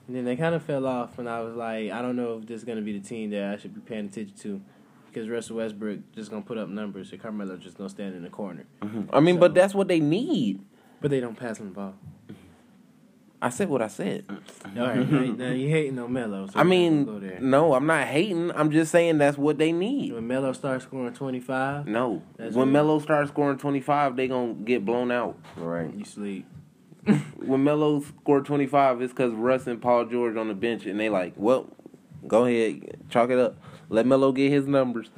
and 0.09 0.15
then 0.17 0.25
they 0.25 0.35
kind 0.35 0.55
of 0.55 0.63
fell 0.63 0.87
off. 0.87 1.19
And 1.19 1.29
I 1.29 1.41
was 1.41 1.55
like, 1.55 1.91
I 1.91 2.01
don't 2.01 2.15
know 2.15 2.39
if 2.39 2.47
this 2.47 2.57
is 2.57 2.63
gonna 2.63 2.81
be 2.81 2.97
the 2.97 3.07
team 3.07 3.29
that 3.29 3.43
I 3.53 3.57
should 3.57 3.75
be 3.75 3.81
paying 3.81 4.07
attention 4.07 4.35
to, 4.37 4.59
because 5.07 5.29
Russell 5.29 5.57
Westbrook 5.57 5.99
just 6.15 6.31
gonna 6.31 6.41
put 6.41 6.57
up 6.57 6.67
numbers, 6.67 7.11
and 7.11 7.21
Carmelo 7.21 7.57
just 7.57 7.77
gonna 7.77 7.91
stand 7.91 8.15
in 8.15 8.23
the 8.23 8.29
corner. 8.29 8.65
Mm-hmm. 8.81 9.13
I 9.15 9.19
mean, 9.19 9.37
but 9.39 9.53
that's 9.53 9.75
what 9.75 9.87
they 9.87 9.99
need. 9.99 10.61
But 10.99 11.11
they 11.11 11.19
don't 11.19 11.35
pass 11.37 11.59
him 11.59 11.67
the 11.67 11.73
ball. 11.75 11.93
I 13.41 13.49
said 13.51 13.69
what 13.69 13.81
I 13.81 13.87
said. 13.87 14.25
All 14.29 14.85
right, 14.85 15.09
now, 15.09 15.21
now 15.21 15.51
you 15.51 15.69
hating 15.69 15.97
on 15.97 16.11
Melo. 16.11 16.47
So 16.47 16.59
I 16.59 16.63
mean, 16.63 17.05
go 17.05 17.19
there. 17.19 17.39
no, 17.39 17.73
I'm 17.73 17.85
not 17.85 18.07
hating. 18.07 18.51
I'm 18.51 18.69
just 18.69 18.91
saying 18.91 19.17
that's 19.19 19.37
what 19.37 19.57
they 19.57 19.71
need. 19.71 20.11
when 20.11 20.27
Melo 20.27 20.51
starts 20.53 20.83
scoring 20.83 21.13
twenty 21.13 21.39
five, 21.39 21.87
No, 21.87 22.21
when 22.37 22.53
what- 22.53 22.65
Melo 22.67 22.99
starts 22.99 23.29
scoring 23.31 23.57
25, 23.57 24.17
they 24.17 24.27
gonna 24.27 24.55
get 24.55 24.83
blown 24.83 25.09
out. 25.11 25.37
Right. 25.55 25.93
you 25.93 26.03
sleep. 26.03 26.47
When 27.35 27.63
Melo 27.63 28.01
scored 28.01 28.45
25, 28.45 29.01
it's 29.01 29.13
because 29.13 29.33
Russ 29.33 29.67
and 29.67 29.81
Paul 29.81 30.05
George 30.05 30.35
on 30.35 30.47
the 30.47 30.53
bench, 30.53 30.85
and 30.85 30.99
they 30.99 31.09
like, 31.09 31.33
well, 31.35 31.67
go 32.27 32.45
ahead, 32.45 32.97
chalk 33.09 33.29
it 33.29 33.39
up. 33.39 33.57
Let 33.89 34.05
Melo 34.05 34.31
get 34.31 34.51
his 34.51 34.67
numbers. 34.67 35.09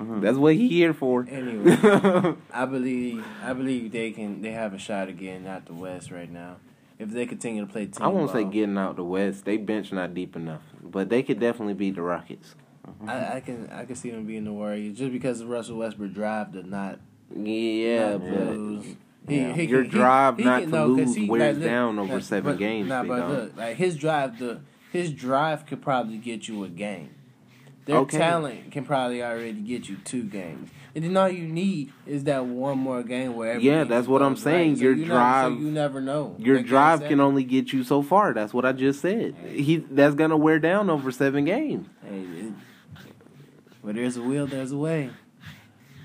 Mm-hmm. 0.00 0.20
That's 0.20 0.36
what 0.36 0.54
he 0.54 0.68
here 0.68 0.92
for. 0.94 1.26
Anyway, 1.28 1.76
I 2.52 2.64
believe 2.64 3.24
I 3.42 3.52
believe 3.52 3.92
they 3.92 4.10
can. 4.10 4.42
They 4.42 4.50
have 4.52 4.74
a 4.74 4.78
shot 4.78 5.08
of 5.08 5.18
getting 5.18 5.46
out 5.46 5.66
the 5.66 5.72
West 5.72 6.10
right 6.10 6.30
now. 6.30 6.56
If 6.98 7.10
they 7.10 7.26
continue 7.26 7.64
to 7.66 7.70
play 7.70 7.86
team 7.86 8.02
I 8.04 8.08
won't 8.08 8.30
say 8.30 8.44
getting 8.44 8.78
out 8.78 8.96
the 8.96 9.04
West. 9.04 9.44
They 9.44 9.56
bench 9.56 9.92
not 9.92 10.14
deep 10.14 10.36
enough, 10.36 10.62
but 10.82 11.08
they 11.08 11.22
could 11.22 11.40
definitely 11.40 11.74
beat 11.74 11.96
the 11.96 12.02
Rockets. 12.02 12.54
Mm-hmm. 12.86 13.08
I, 13.08 13.36
I 13.36 13.40
can 13.40 13.70
I 13.70 13.84
can 13.84 13.96
see 13.96 14.10
them 14.10 14.26
being 14.26 14.44
the 14.44 14.52
Warriors 14.52 14.98
just 14.98 15.12
because 15.12 15.40
of 15.40 15.48
Russell 15.48 15.78
Westbrook 15.78 16.12
drive 16.12 16.52
to 16.52 16.62
not 16.62 17.00
Yeah, 17.34 18.10
not 18.10 18.20
but 18.20 18.30
lose. 18.30 18.96
Yeah. 19.26 19.56
Your 19.56 19.82
can- 19.82 19.90
drive 19.90 20.38
not 20.38 20.60
to 20.60 20.66
no, 20.66 20.86
lose 20.86 21.18
wears 21.28 21.56
look, 21.58 21.64
down 21.66 21.98
over 21.98 22.20
seven 22.20 22.52
but- 22.52 22.58
games, 22.58 22.88
Nah, 22.88 23.04
but 23.04 23.28
look, 23.28 23.56
like 23.56 23.76
his 23.76 23.96
drive, 23.96 24.38
the 24.38 24.60
his 24.92 25.10
drive 25.12 25.66
could 25.66 25.80
probably 25.82 26.18
get 26.18 26.46
you 26.46 26.62
a 26.64 26.68
game. 26.68 27.10
Their 27.86 27.96
Okay. 27.98 28.16
talent 28.18 28.70
can 28.70 28.84
probably 28.84 29.22
already 29.22 29.60
get 29.60 29.88
you 29.90 29.96
two 30.04 30.22
games, 30.22 30.70
and 30.94 31.04
then 31.04 31.16
all 31.16 31.28
you 31.28 31.46
need 31.46 31.92
is 32.06 32.24
that 32.24 32.46
one 32.46 32.78
more 32.78 33.02
game 33.02 33.34
where 33.34 33.58
Yeah, 33.58 33.84
that's 33.84 34.06
what 34.08 34.22
I'm 34.22 34.36
saying. 34.36 34.70
Right. 34.72 34.78
So 34.78 34.84
Your 34.84 34.92
you 34.94 35.00
never- 35.02 35.14
drive- 35.14 35.52
so 35.52 35.58
you 35.58 35.70
never 35.70 36.00
know. 36.00 36.34
your 36.38 36.56
game 36.56 36.66
drive 36.66 37.04
can 37.04 37.20
only 37.20 37.44
get 37.44 37.72
you 37.74 37.82
so 37.84 38.00
far. 38.02 38.32
That's 38.32 38.54
what 38.54 38.64
I 38.64 38.72
just 38.72 39.00
said. 39.00 39.34
He 39.52 39.76
that's 39.90 40.14
gonna 40.14 40.36
wear 40.36 40.58
down 40.58 40.88
over 40.90 41.10
seven 41.10 41.44
games. 41.44 41.86
Hey, 42.08 42.24
where 43.82 43.92
there's 43.94 44.16
a 44.16 44.22
will, 44.22 44.46
there's 44.46 44.72
a 44.72 44.78
way. 44.78 45.10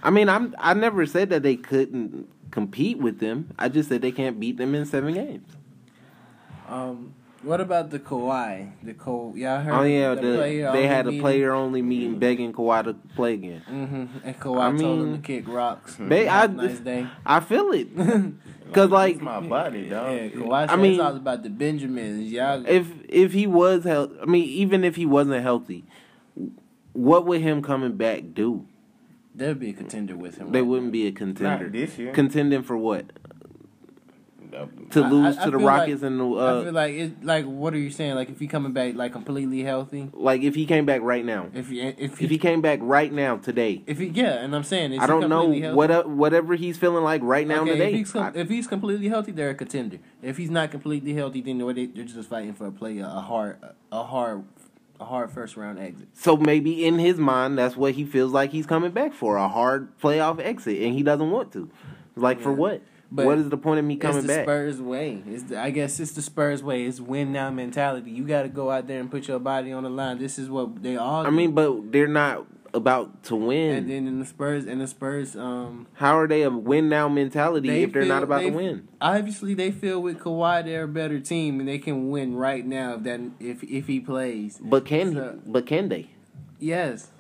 I 0.03 0.09
mean, 0.09 0.29
I'm 0.29 0.55
I 0.57 0.73
never 0.73 1.05
said 1.05 1.29
that 1.29 1.43
they 1.43 1.55
couldn't 1.55 2.27
compete 2.51 2.98
with 3.00 3.20
them. 3.20 3.51
I 3.58 3.70
just 3.70 3.89
said 3.89 4.01
they 4.01 4.12
can't 4.12 4.39
beat 4.39 4.58
them 4.58 4.75
in 4.75 4.86
seven 4.86 5.13
games. 5.13 5.48
Um, 6.68 7.13
what 7.41 7.62
about 7.62 7.89
the 7.89 8.00
Kawhi? 8.00 8.72
The 8.84 8.94
Ko, 8.94 9.34
y'all 9.36 9.62
heard? 9.62 9.74
Oh 9.74 9.84
yeah, 9.84 10.13
the 10.13 10.22
the, 10.22 10.70
they 10.74 10.88
had 10.88 11.08
a 11.08 11.20
player 11.20 11.51
only 11.53 11.82
meeting 11.82 12.20
begging 12.20 12.51
Kawhi 12.53 12.84
to 12.84 12.94
play 13.15 13.34
again. 13.36 13.63
Mm-hmm. 13.70 14.06
And 14.24 14.39
Kawhi 14.39 14.75
I 14.75 14.77
told 14.77 15.01
him 15.01 15.15
to 15.15 15.22
kick 15.25 15.48
rocks. 15.48 15.96
they- 16.00 16.25
Have 16.25 16.60
I- 16.60 16.63
a 16.63 16.68
nice 16.68 16.79
day. 16.79 17.08
I 17.25 17.39
feel 17.39 17.72
it, 17.72 17.88
cause 18.74 18.89
like 18.89 19.15
It's 19.15 19.24
my 19.24 19.39
body, 19.39 19.82
Yeah, 19.84 19.89
dog. 19.89 20.32
Kawhi 20.34 20.70
I 20.70 20.75
mean- 20.75 20.91
it's 20.94 21.00
all 21.01 21.15
about 21.15 21.44
the 21.44 21.50
Benjamins. 21.50 22.29
Y'all, 22.32 22.65
if 22.68 22.88
if 23.08 23.32
he 23.32 23.48
was 23.48 23.84
health, 23.86 24.12
I 24.22 24.25
mean, 24.25 24.44
even 24.44 24.84
if 24.84 24.96
he 24.98 25.06
wasn't 25.06 25.41
healthy, 25.41 25.86
what 26.94 27.25
would 27.25 27.39
him 27.41 27.62
coming 27.62 27.96
back 27.96 28.34
do? 28.34 28.68
There'd 29.39 29.60
be 29.60 29.72
a 29.72 29.74
contender 29.74 30.15
with 30.15 30.38
him. 30.38 30.51
They 30.51 30.62
right 30.62 30.67
wouldn't 30.67 30.88
now. 30.88 30.91
be 30.93 31.08
a 31.08 31.12
contender. 31.12 31.63
Not 31.65 31.72
this 31.74 31.98
year. 31.98 32.13
Contending 32.13 32.63
for 32.63 32.77
what? 32.77 33.05
To 34.91 35.01
lose 35.03 35.38
I- 35.38 35.41
I 35.41 35.46
to 35.46 35.51
the 35.51 35.58
feel 35.60 35.65
like- 35.67 35.79
Rockets 35.81 36.01
and 36.01 36.19
the 36.19 36.25
I 36.25 36.39
uh, 36.39 36.63
feel 36.63 36.74
like 36.74 36.93
it. 36.96 37.24
Like, 37.24 37.46
what 37.46 37.72
are 37.75 37.77
you 37.77 37.91
saying? 37.91 38.15
Like, 38.15 38.29
if 38.31 38.39
he 38.39 38.48
coming 38.48 38.72
back 38.74 38.96
like 38.96 39.12
completely 39.12 39.62
healthy, 39.62 40.10
like 40.12 40.41
if 40.41 40.55
he 40.55 40.65
came 40.65 40.86
back 40.88 41.01
right 41.03 41.24
now, 41.24 41.50
if 41.53 41.69
he, 41.69 41.81
if 41.81 42.17
he, 42.17 42.25
if 42.25 42.31
he 42.31 42.38
came 42.39 42.60
back 42.60 42.79
right 42.81 43.13
now 43.13 43.38
today, 43.38 43.84
if 43.86 44.00
he, 44.00 44.08
yeah, 44.08 44.43
and 44.43 44.55
I'm 44.55 44.63
saying, 44.63 44.93
is 44.93 45.00
I 45.00 45.05
don't 45.05 45.29
know 45.29 45.41
completely 45.41 45.62
healthy? 45.62 45.75
what 45.93 46.10
whatever 46.10 46.55
he's 46.55 46.77
feeling 46.79 47.03
like 47.03 47.22
right 47.24 47.46
now 47.48 47.62
okay, 47.62 47.74
today. 47.74 47.89
If 47.89 47.96
he's, 47.96 48.12
com- 48.12 48.24
I- 48.36 48.39
if 48.39 48.50
he's 48.50 48.65
completely 48.65 49.08
healthy, 49.08 49.31
they're 49.34 49.51
a 49.51 49.55
contender. 49.55 50.00
If 50.24 50.38
he's 50.38 50.50
not 50.50 50.72
completely 50.72 51.13
healthy, 51.13 51.41
then 51.41 51.60
they're, 51.60 51.72
they're 51.72 52.03
just 52.05 52.27
fighting 52.29 52.53
for 52.55 52.65
a 52.65 52.72
play, 52.72 52.98
a 52.98 53.05
hard, 53.08 53.60
a 53.91 54.03
hard, 54.03 54.46
a 55.00 55.06
hard 55.06 55.32
first 55.32 55.56
round 55.58 55.79
exit. 55.79 56.08
so 56.13 56.36
maybe 56.36 56.86
in 56.86 57.00
his 57.00 57.18
mind, 57.18 57.58
that's 57.58 57.75
what 57.75 57.94
he 57.94 58.06
feels 58.06 58.32
like 58.32 58.51
he's 58.51 58.65
coming 58.65 58.91
back 58.91 59.13
for 59.13 59.38
a 59.38 59.48
hard 59.48 59.98
playoff 60.00 60.39
exit, 60.39 60.82
and 60.82 60.94
he 60.94 61.03
doesn't 61.03 61.32
want 61.32 61.51
to. 61.53 61.70
Like 62.15 62.41
for 62.41 62.51
what? 62.51 62.82
But 63.12 63.25
what 63.25 63.38
is 63.39 63.50
the 63.50 63.58
point 63.58 63.79
of 63.79 63.86
me 63.86 63.96
coming 63.96 64.18
it's 64.18 64.27
the 64.27 64.34
back? 64.34 64.46
Spurs 64.46 64.82
way. 64.82 65.24
It's 65.25 65.44
the, 65.44 65.60
I 65.60 65.72
guess 65.72 66.00
it's 66.00 66.12
the 66.12 66.22
Spurs 66.22 66.62
way. 66.62 66.84
It's 66.84 67.00
win 67.00 67.32
now 67.32 67.50
mentality. 67.50 68.12
You 68.12 68.24
got 68.24 68.44
to 68.44 68.50
go 68.50 68.70
out 68.70 68.88
there 68.88 69.00
and 69.00 69.10
put 69.10 69.27
your 69.27 69.39
body 69.39 69.72
on 69.72 69.84
the 69.84 69.89
line. 69.89 70.20
This 70.20 70.38
is 70.38 70.50
what 70.50 70.84
they 70.84 70.96
all. 70.96 71.25
I 71.25 71.29
do. 71.29 71.36
mean, 71.36 71.53
but 71.53 71.91
they're 71.91 72.08
not 72.08 72.46
about 72.73 73.23
to 73.23 73.35
win. 73.35 73.75
and 73.77 73.89
then 73.89 74.07
in 74.07 74.19
the 74.19 74.25
Spurs 74.25 74.65
and 74.65 74.79
the 74.81 74.88
Spurs, 74.88 75.35
um, 75.35 75.88
How 75.93 76.17
are 76.19 76.27
they 76.27 76.43
a 76.43 76.49
win 76.49 76.89
now 76.89 77.07
mentality 77.09 77.67
They 77.69 77.83
if 77.83 77.93
they're 77.93 78.05
not 78.05 78.23
about 78.23 78.41
they- 78.41 78.49
to 78.51 78.55
win? 78.55 78.88
obviously 79.01 79.53
they 79.53 79.71
feel 79.71 80.01
with 80.01 80.19
Kawhi 80.19 80.63
they're 80.65 80.83
a 80.83 80.88
better 80.88 81.19
team 81.19 81.59
and 81.59 81.67
they 81.67 81.79
can 81.79 82.09
win 82.09 82.35
right 82.35 82.65
now. 82.65 82.95
If 82.95 83.03
that 83.03 83.19
if 83.39 83.63
if 83.63 83.88
he 83.88 83.99
plays, 83.99 84.59
But 84.63 84.85
can 84.85 85.13
So- 85.13 85.39
but 85.45 85.65
can 85.65 85.89
they? 85.89 86.07
yes, 86.59 87.11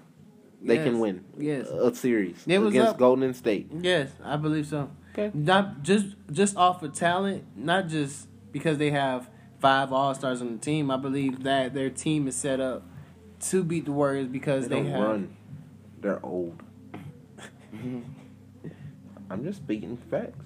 They 0.61 0.75
Yes. 0.75 0.83
can 0.83 0.99
win 0.99 1.21
Yes, 1.37 1.69
a 1.69 1.95
series 1.95 2.43
It 2.45 2.61
against 2.61 2.97
Golden 2.97 3.33
State. 3.33 3.71
yes, 3.81 4.11
I 4.21 4.35
believe 4.35 4.67
so. 4.67 4.89
Okay. 5.13 5.31
Not 5.33 5.83
just 5.83 6.07
just 6.31 6.57
off 6.57 6.83
of 6.83 6.93
talent, 6.93 7.43
not 7.55 7.87
just 7.87 8.27
because 8.51 8.77
they 8.77 8.91
have 8.91 9.29
five 9.59 9.91
All 9.93 10.13
Stars 10.13 10.41
on 10.41 10.51
the 10.51 10.57
team. 10.57 10.91
I 10.91 10.97
believe 10.97 11.43
that 11.43 11.73
their 11.73 11.89
team 11.89 12.27
is 12.27 12.35
set 12.35 12.59
up 12.59 12.83
to 13.49 13.63
beat 13.63 13.85
the 13.85 13.93
Warriors 13.93 14.27
because 14.27 14.67
They 14.67 14.81
they, 14.83 14.89
have. 14.89 15.01
run. 15.01 15.29
They're 16.01 16.23
old. 16.25 16.61
Mm-hmm. 17.73 17.99
I'm 19.29 19.43
just 19.43 19.59
speaking 19.59 19.97
facts. 20.09 20.45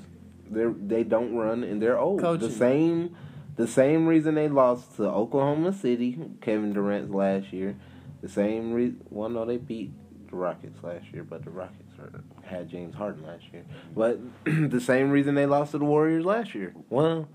They 0.50 0.66
they 0.66 1.04
don't 1.04 1.36
run 1.36 1.63
and 1.63 1.82
they're 1.82 1.98
old. 1.98 2.20
Coaching. 2.20 2.50
The 2.50 2.54
same 2.54 3.16
the 3.56 3.68
same 3.68 4.08
reason 4.08 4.36
they 4.36 4.50
lost 4.50 4.96
to 4.98 5.04
Oklahoma 5.04 5.74
City, 5.74 6.20
Kevin 6.42 6.74
Durant's 6.74 7.13
last 7.13 7.54
year. 7.54 7.76
The 8.22 8.30
same 8.30 8.74
reason. 8.74 9.02
Well, 9.10 9.30
no, 9.30 9.46
they 9.46 9.58
beat 9.58 9.92
the 10.30 10.36
Rockets 10.36 10.82
last 10.82 11.06
year, 11.13 11.24
but 11.24 11.44
the 11.44 11.52
Rockets 11.52 11.94
are, 12.00 12.24
had 12.44 12.70
James 12.70 12.96
Harden 12.96 13.26
last 13.26 13.44
year. 13.52 13.63
Mm-hmm. 13.96 14.63
But 14.63 14.72
the 14.72 14.82
same 14.82 15.12
reason 15.12 15.36
they 15.36 15.46
lost 15.46 15.72
to 15.72 15.78
the 15.78 15.86
Warriors 15.86 16.26
last 16.26 16.56
year. 16.56 16.74
Well, 16.89 17.28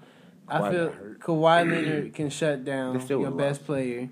I 0.49 0.71
feel. 0.71 0.91
Kawhi 1.19 1.71
Leonard 1.71 2.15
can 2.15 2.31
shut 2.31 2.65
down 2.65 3.07
your 3.09 3.31
best 3.31 3.61
lost. 3.61 3.67
player, 3.67 4.11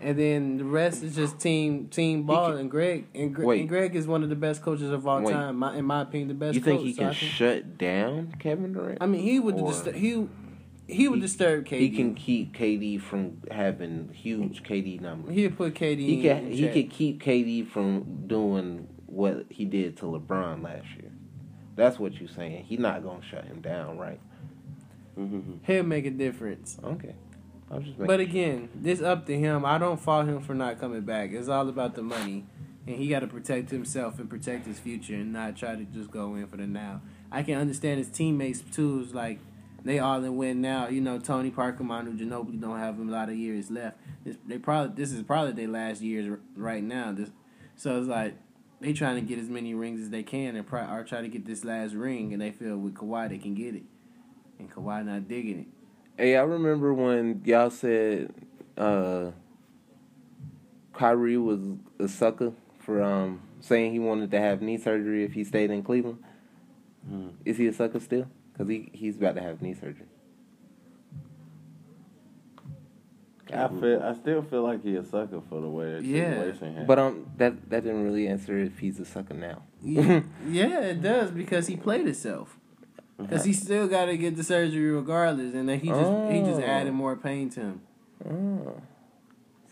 and 0.00 0.18
then 0.18 0.58
the 0.58 0.64
rest 0.64 1.02
is 1.02 1.14
just 1.16 1.38
team 1.40 1.88
team 1.88 2.22
ball. 2.24 2.50
can- 2.50 2.58
and 2.60 2.70
Greg 2.70 3.06
and, 3.14 3.34
Gre- 3.34 3.44
Wait. 3.44 3.60
and 3.60 3.68
Greg 3.68 3.96
is 3.96 4.06
one 4.06 4.22
of 4.22 4.28
the 4.28 4.36
best 4.36 4.62
coaches 4.62 4.90
of 4.90 5.06
all 5.06 5.22
Wait. 5.22 5.32
time. 5.32 5.56
My, 5.56 5.76
in 5.76 5.84
my 5.84 6.02
opinion, 6.02 6.28
the 6.28 6.34
best. 6.34 6.54
you 6.54 6.60
think 6.60 6.78
coach, 6.80 6.86
he 6.86 6.92
so 6.94 7.02
I 7.02 7.06
can 7.06 7.14
shut 7.14 7.78
down 7.78 8.34
Kevin 8.38 8.72
Durant? 8.72 8.98
I 9.00 9.06
mean, 9.06 9.22
he 9.22 9.40
would 9.40 9.56
disturb 9.56 9.94
he 9.94 10.26
he 10.86 11.06
would 11.08 11.16
He- 11.16 11.20
disturb 11.22 11.66
KD. 11.66 11.78
He 11.80 11.90
can 11.90 12.14
keep 12.14 12.56
KD 12.56 13.00
from 13.00 13.42
having 13.50 14.10
huge 14.14 14.62
KD 14.62 15.00
numbers. 15.00 15.34
He'd 15.34 15.56
put 15.56 15.74
KD. 15.74 15.98
He 15.98 16.14
in 16.14 16.22
can 16.44 16.50
he 16.52 16.60
check. 16.62 16.72
could 16.74 16.90
keep 16.90 17.22
KD 17.22 17.66
from 17.68 18.24
doing 18.26 18.88
what 19.06 19.46
he 19.50 19.64
did 19.64 19.96
to 19.98 20.04
LeBron 20.06 20.62
last 20.62 20.86
year. 21.00 21.10
That's 21.76 21.98
what 21.98 22.14
you're 22.14 22.28
saying. 22.28 22.64
He's 22.64 22.78
not 22.78 23.02
gonna 23.02 23.22
shut 23.22 23.44
him 23.44 23.60
down, 23.60 23.98
right? 23.98 24.20
Mm-hmm. 25.18 25.52
He'll 25.64 25.82
make 25.82 26.06
a 26.06 26.10
difference. 26.10 26.78
Okay. 26.82 27.14
I 27.70 27.76
was 27.76 27.84
just 27.84 27.98
But 27.98 28.20
again, 28.20 28.70
this 28.74 29.00
up 29.00 29.26
to 29.26 29.38
him. 29.38 29.64
I 29.64 29.78
don't 29.78 30.00
fault 30.00 30.26
him 30.26 30.40
for 30.40 30.54
not 30.54 30.80
coming 30.80 31.02
back. 31.02 31.32
It's 31.32 31.48
all 31.48 31.68
about 31.68 31.94
the 31.94 32.02
money, 32.02 32.46
and 32.86 32.96
he 32.96 33.08
got 33.08 33.20
to 33.20 33.26
protect 33.26 33.70
himself 33.70 34.18
and 34.18 34.28
protect 34.28 34.66
his 34.66 34.78
future, 34.78 35.14
and 35.14 35.32
not 35.32 35.56
try 35.56 35.74
to 35.74 35.84
just 35.84 36.10
go 36.10 36.34
in 36.34 36.46
for 36.46 36.56
the 36.56 36.66
now. 36.66 37.02
I 37.30 37.42
can 37.42 37.58
understand 37.58 37.98
his 37.98 38.08
teammates 38.08 38.60
too. 38.60 39.00
Is 39.00 39.14
like 39.14 39.38
they 39.84 39.98
all 39.98 40.24
in 40.24 40.36
win 40.36 40.60
now. 40.60 40.88
You 40.88 41.00
know, 41.00 41.18
Tony 41.18 41.50
Parker, 41.50 41.84
Manu 41.84 42.16
Ginobili 42.16 42.60
don't 42.60 42.78
have 42.78 42.98
a 42.98 43.02
lot 43.02 43.28
of 43.28 43.36
years 43.36 43.70
left. 43.70 43.98
This, 44.24 44.36
they 44.46 44.58
probably 44.58 44.94
this 44.94 45.12
is 45.12 45.22
probably 45.22 45.52
their 45.52 45.68
last 45.68 46.00
years 46.00 46.38
right 46.56 46.82
now. 46.82 47.12
This, 47.12 47.30
so 47.76 47.98
it's 47.98 48.08
like 48.08 48.34
they 48.80 48.92
trying 48.92 49.16
to 49.16 49.20
get 49.20 49.38
as 49.38 49.48
many 49.48 49.74
rings 49.74 50.00
as 50.00 50.10
they 50.10 50.22
can, 50.22 50.56
and 50.56 50.66
pro- 50.66 50.80
are 50.80 51.04
trying 51.04 51.24
to 51.24 51.28
get 51.28 51.44
this 51.44 51.64
last 51.64 51.92
ring, 51.94 52.32
and 52.32 52.40
they 52.40 52.50
feel 52.50 52.78
with 52.78 52.94
Kawhi 52.94 53.28
they 53.28 53.38
can 53.38 53.54
get 53.54 53.74
it, 53.74 53.84
and 54.58 54.70
Kawhi 54.70 55.04
not 55.04 55.28
digging 55.28 55.60
it. 55.60 55.66
Hey, 56.18 56.36
I 56.36 56.42
remember 56.42 56.92
when 56.92 57.42
y'all 57.44 57.70
said 57.70 58.34
uh 58.76 59.30
Kyrie 60.92 61.36
was 61.38 61.60
a 62.00 62.08
sucker 62.08 62.52
for 62.80 63.02
um 63.02 63.40
saying 63.60 63.92
he 63.92 63.98
wanted 64.00 64.30
to 64.32 64.40
have 64.40 64.60
knee 64.60 64.78
surgery 64.78 65.24
if 65.24 65.32
he 65.32 65.44
stayed 65.44 65.70
in 65.70 65.82
Cleveland. 65.82 66.18
Mhm. 67.08 67.30
Is 67.44 67.56
he 67.56 67.66
a 67.68 67.72
sucker 67.72 68.00
still? 68.00 68.26
Because 68.52 68.68
he 68.68 68.90
he's 68.92 69.16
about 69.16 69.36
to 69.36 69.42
have 69.42 69.62
knee 69.62 69.74
surgery. 69.74 70.06
I 73.50 73.68
feel. 73.68 74.02
I 74.02 74.12
still 74.14 74.42
feel 74.42 74.62
like 74.62 74.82
he's 74.82 74.98
a 74.98 75.04
sucker 75.04 75.40
for 75.48 75.60
the 75.62 75.68
way 75.68 75.92
that 75.94 76.04
Yeah. 76.04 76.30
situation 76.34 76.68
happened. 76.72 76.86
But 76.86 76.98
um, 76.98 77.26
that 77.38 77.70
that 77.70 77.84
didn't 77.84 78.04
really 78.04 78.26
answer 78.28 78.58
if 78.58 78.78
he's 78.80 78.98
a 79.00 79.04
sucker 79.06 79.34
now. 79.34 79.62
Yeah, 79.82 80.22
yeah, 80.48 80.80
it 80.80 81.00
does 81.00 81.30
because 81.30 81.66
he 81.68 81.76
played 81.76 82.04
himself. 82.06 82.58
Mm-hmm. 83.18 83.24
Because 83.30 83.44
he 83.44 83.52
still 83.52 83.88
got 83.88 84.04
to 84.06 84.16
get 84.16 84.36
the 84.36 84.44
surgery 84.44 84.90
regardless, 84.90 85.52
and 85.54 85.68
then 85.68 85.80
he 85.80 85.88
just 85.88 86.32
he 86.32 86.40
just 86.40 86.60
Oh. 86.60 86.64
added 86.64 86.92
more 86.92 87.16
pain 87.16 87.50
to 87.50 87.60
him. 87.60 87.80
Oh. 88.24 88.80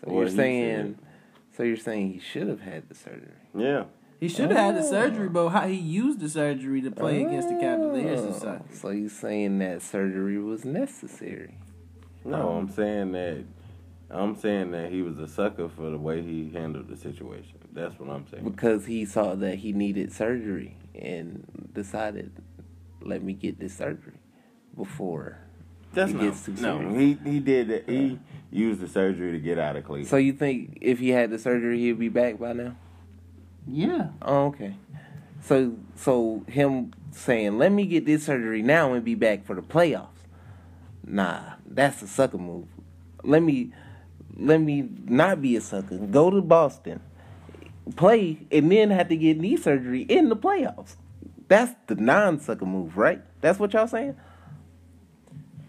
So 0.00 0.12
What 0.12 0.20
you're 0.20 0.28
saying, 0.30 0.98
so 1.56 1.62
you're 1.62 1.76
saying 1.76 2.12
he 2.12 2.18
should 2.18 2.48
have 2.48 2.60
had 2.60 2.88
the 2.88 2.94
surgery. 2.94 3.30
yeah. 3.56 3.84
He 4.18 4.28
should 4.28 4.50
have 4.50 4.58
had 4.58 4.76
the 4.76 4.86
Oh. 4.86 4.90
surgery, 4.90 5.28
but 5.28 5.50
how 5.50 5.68
he 5.68 5.76
used 5.76 6.20
the 6.20 6.28
surgery 6.28 6.80
to 6.80 6.90
play 6.90 7.22
against 7.22 7.48
the 7.48 7.54
Cavaliers 7.60 8.20
is 8.20 8.36
Oh. 8.36 8.38
suck. 8.38 8.72
So 8.72 8.88
you're 8.90 9.08
saying 9.10 9.58
that 9.58 9.82
surgery 9.82 10.38
was 10.38 10.64
necessary? 10.64 11.58
No, 12.24 12.48
I'm 12.50 12.68
saying 12.68 13.12
that. 13.12 13.44
I'm 14.10 14.34
saying 14.36 14.70
that 14.70 14.90
he 14.90 15.02
was 15.02 15.18
a 15.18 15.26
sucker 15.28 15.68
for 15.68 15.90
the 15.90 15.98
way 15.98 16.22
he 16.22 16.50
handled 16.50 16.88
the 16.88 16.96
situation. 16.96 17.58
That's 17.72 17.98
what 17.98 18.08
I'm 18.08 18.26
saying. 18.28 18.44
Because 18.44 18.86
he 18.86 19.04
saw 19.04 19.34
that 19.34 19.56
he 19.56 19.72
needed 19.72 20.12
surgery 20.12 20.76
and 20.94 21.44
decided, 21.74 22.30
let 23.06 23.22
me 23.22 23.32
get 23.32 23.58
this 23.58 23.74
surgery 23.76 24.18
before. 24.76 25.38
That's 25.94 26.10
He 26.10 26.16
not. 26.16 26.22
gets 26.24 26.44
too 26.44 26.52
no, 26.60 26.78
serious. 26.78 27.18
he 27.24 27.30
he 27.30 27.40
did 27.40 27.68
that. 27.68 27.88
He 27.88 28.18
used 28.50 28.80
the 28.80 28.88
surgery 28.88 29.32
to 29.32 29.38
get 29.38 29.58
out 29.58 29.76
of 29.76 29.84
Cleveland. 29.84 30.08
So 30.08 30.16
you 30.16 30.32
think 30.32 30.78
if 30.80 30.98
he 30.98 31.10
had 31.10 31.30
the 31.30 31.38
surgery, 31.38 31.78
he'd 31.80 31.98
be 31.98 32.08
back 32.08 32.38
by 32.38 32.52
now? 32.52 32.76
Yeah, 33.66 34.08
Oh, 34.22 34.46
okay. 34.46 34.74
So 35.42 35.76
so 35.94 36.44
him 36.48 36.92
saying, 37.12 37.58
"Let 37.58 37.72
me 37.72 37.86
get 37.86 38.04
this 38.06 38.24
surgery 38.24 38.62
now 38.62 38.92
and 38.92 39.04
be 39.04 39.14
back 39.14 39.44
for 39.44 39.54
the 39.54 39.62
playoffs." 39.62 40.08
Nah, 41.06 41.54
that's 41.66 42.02
a 42.02 42.06
sucker 42.08 42.38
move. 42.38 42.66
Let 43.22 43.42
me 43.42 43.72
let 44.36 44.60
me 44.60 44.88
not 45.06 45.40
be 45.40 45.56
a 45.56 45.60
sucker. 45.60 45.96
Go 45.98 46.30
to 46.30 46.42
Boston. 46.42 47.00
play 47.94 48.38
and 48.50 48.70
then 48.72 48.90
have 48.90 49.08
to 49.08 49.16
get 49.16 49.38
knee 49.38 49.56
surgery 49.56 50.02
in 50.02 50.28
the 50.28 50.36
playoffs. 50.36 50.96
That's 51.48 51.74
the 51.86 51.94
non 51.94 52.40
sucker 52.40 52.66
move, 52.66 52.96
right? 52.96 53.22
That's 53.40 53.58
what 53.58 53.72
y'all 53.72 53.86
saying? 53.86 54.16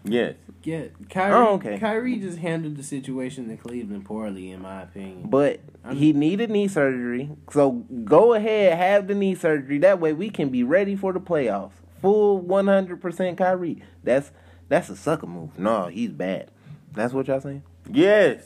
Yes. 0.04 0.34
Yeah, 0.64 0.86
oh, 1.00 1.04
Kyrie. 1.08 1.34
Oh, 1.34 1.54
okay. 1.54 1.78
Kyrie 1.78 2.18
just 2.18 2.38
handled 2.38 2.76
the 2.76 2.82
situation 2.82 3.48
in 3.48 3.56
Cleveland 3.58 4.04
poorly, 4.04 4.50
in 4.50 4.60
my 4.60 4.82
opinion. 4.82 5.30
But 5.30 5.60
he 5.92 6.12
needed 6.12 6.50
knee 6.50 6.68
surgery. 6.68 7.30
So 7.52 7.72
go 8.04 8.34
ahead, 8.34 8.76
have 8.76 9.06
the 9.06 9.14
knee 9.14 9.34
surgery. 9.34 9.78
That 9.78 10.00
way 10.00 10.12
we 10.12 10.30
can 10.30 10.50
be 10.50 10.62
ready 10.62 10.96
for 10.96 11.12
the 11.12 11.20
playoffs. 11.20 11.72
Full 12.02 12.42
100% 12.42 13.38
Kyrie. 13.38 13.82
That's 14.02 14.30
that's 14.68 14.90
a 14.90 14.96
sucker 14.96 15.26
move. 15.26 15.58
No, 15.58 15.86
he's 15.86 16.10
bad. 16.10 16.50
That's 16.92 17.14
what 17.14 17.28
y'all 17.28 17.40
saying? 17.40 17.62
Yes. 17.90 18.42